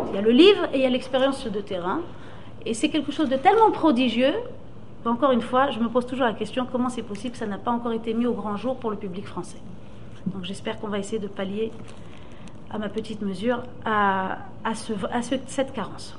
Il 0.09 0.15
y 0.15 0.19
a 0.19 0.23
le 0.23 0.31
livre 0.31 0.65
et 0.73 0.79
il 0.79 0.81
y 0.81 0.87
a 0.87 0.89
l'expérience 0.89 1.47
de 1.47 1.61
terrain. 1.61 2.01
Et 2.65 2.73
c'est 2.73 2.89
quelque 2.89 3.13
chose 3.13 3.29
de 3.29 3.37
tellement 3.37 3.71
prodigieux 3.71 4.33
qu'encore 5.05 5.33
une 5.33 5.43
fois, 5.43 5.71
je 5.71 5.79
me 5.79 5.91
pose 5.91 6.07
toujours 6.07 6.25
la 6.25 6.33
question 6.33 6.67
comment 6.73 6.89
c'est 6.89 7.03
possible 7.03 7.33
que 7.33 7.39
ça 7.39 7.47
n'a 7.47 7.59
pas 7.59 7.71
encore 7.71 7.93
été 7.93 8.15
mis 8.15 8.25
au 8.25 8.33
grand 8.33 8.57
jour 8.57 8.77
pour 8.77 8.91
le 8.91 8.97
public 8.97 9.27
français? 9.27 9.61
Donc 10.25 10.45
j'espère 10.45 10.81
qu'on 10.81 10.89
va 10.89 10.99
essayer 10.99 11.19
de 11.19 11.29
pallier 11.29 11.71
à 12.71 12.79
ma 12.79 12.89
petite 12.89 13.21
mesure 13.21 13.63
à 13.85 14.39
cette 14.73 15.73
carence. 15.75 16.19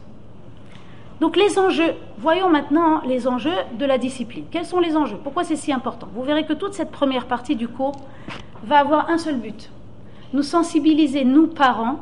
Donc 1.19 1.35
les 1.35 1.59
enjeux, 1.59 1.95
voyons 2.17 2.49
maintenant 2.49 3.01
les 3.01 3.27
enjeux 3.27 3.57
de 3.77 3.85
la 3.85 3.97
discipline. 3.97 4.45
Quels 4.49 4.65
sont 4.65 4.79
les 4.79 4.95
enjeux? 4.95 5.17
Pourquoi 5.21 5.43
c'est 5.43 5.57
si 5.57 5.73
important? 5.73 6.07
Vous 6.13 6.23
verrez 6.23 6.45
que 6.45 6.53
toute 6.53 6.73
cette 6.73 6.91
première 6.91 7.27
partie 7.27 7.55
du 7.57 7.67
cours 7.67 7.95
va 8.63 8.79
avoir 8.79 9.09
un 9.09 9.17
seul 9.17 9.37
but. 9.37 9.69
Nous 10.31 10.43
sensibiliser, 10.43 11.25
nous 11.25 11.47
parents, 11.47 11.99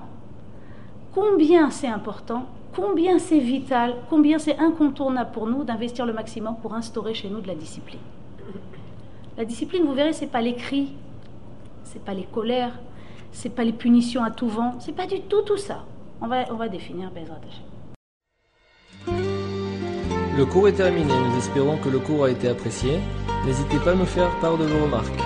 combien 1.15 1.71
c'est 1.71 1.87
important, 1.87 2.45
combien 2.75 3.17
c'est 3.17 3.39
vital, 3.39 3.95
combien 4.09 4.37
c'est 4.37 4.59
incontournable 4.59 5.31
pour 5.31 5.47
nous 5.47 5.63
d'investir 5.63 6.05
le 6.05 6.13
maximum 6.13 6.55
pour 6.61 6.75
instaurer 6.75 7.15
chez 7.15 7.29
nous 7.29 7.41
de 7.41 7.47
la 7.47 7.55
discipline. 7.55 8.01
La 9.35 9.45
discipline, 9.45 9.83
vous 9.83 9.93
verrez, 9.93 10.13
c'est 10.13 10.27
pas 10.27 10.41
les 10.41 10.55
cris, 10.55 10.93
c'est 11.83 12.03
pas 12.03 12.13
les 12.13 12.25
colères, 12.25 12.77
c'est 13.31 13.49
pas 13.49 13.63
les 13.63 13.73
punitions 13.73 14.23
à 14.23 14.29
tout 14.29 14.47
vent, 14.47 14.75
c'est 14.79 14.95
pas 14.95 15.07
du 15.07 15.21
tout 15.21 15.41
tout 15.41 15.57
ça. 15.57 15.85
On 16.21 16.27
va, 16.27 16.45
on 16.51 16.55
va 16.55 16.67
définir 16.67 17.09
le 20.37 20.45
cours 20.45 20.67
est 20.67 20.73
terminé, 20.73 21.11
nous 21.11 21.35
espérons 21.37 21.77
que 21.77 21.89
le 21.89 21.97
cours 21.97 22.25
a 22.25 22.29
été 22.29 22.47
apprécié. 22.47 22.99
N'hésitez 23.45 23.77
pas 23.83 23.91
à 23.91 23.95
nous 23.95 24.05
faire 24.05 24.29
part 24.39 24.55
de 24.57 24.65
vos 24.65 24.85
remarques. 24.85 25.19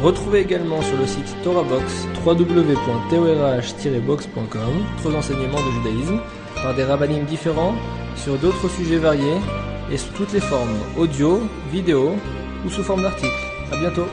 Retrouvez 0.00 0.38
également 0.40 0.80
sur 0.80 0.96
le 0.96 1.06
site 1.06 1.36
TorahBox 1.42 2.06
www.torah-box.com 2.24 4.84
d'autres 5.02 5.16
enseignements 5.16 5.66
de 5.66 5.72
judaïsme 5.72 6.20
par 6.62 6.72
des 6.74 6.84
rabbinim 6.84 7.24
différents 7.24 7.74
sur 8.16 8.38
d'autres 8.38 8.68
sujets 8.68 8.98
variés 8.98 9.40
et 9.90 9.96
sous 9.96 10.12
toutes 10.12 10.32
les 10.32 10.40
formes 10.40 10.78
audio, 10.96 11.40
vidéo 11.72 12.12
ou 12.64 12.70
sous 12.70 12.84
forme 12.84 13.02
d'articles. 13.02 13.32
A 13.72 13.76
bientôt 13.76 14.06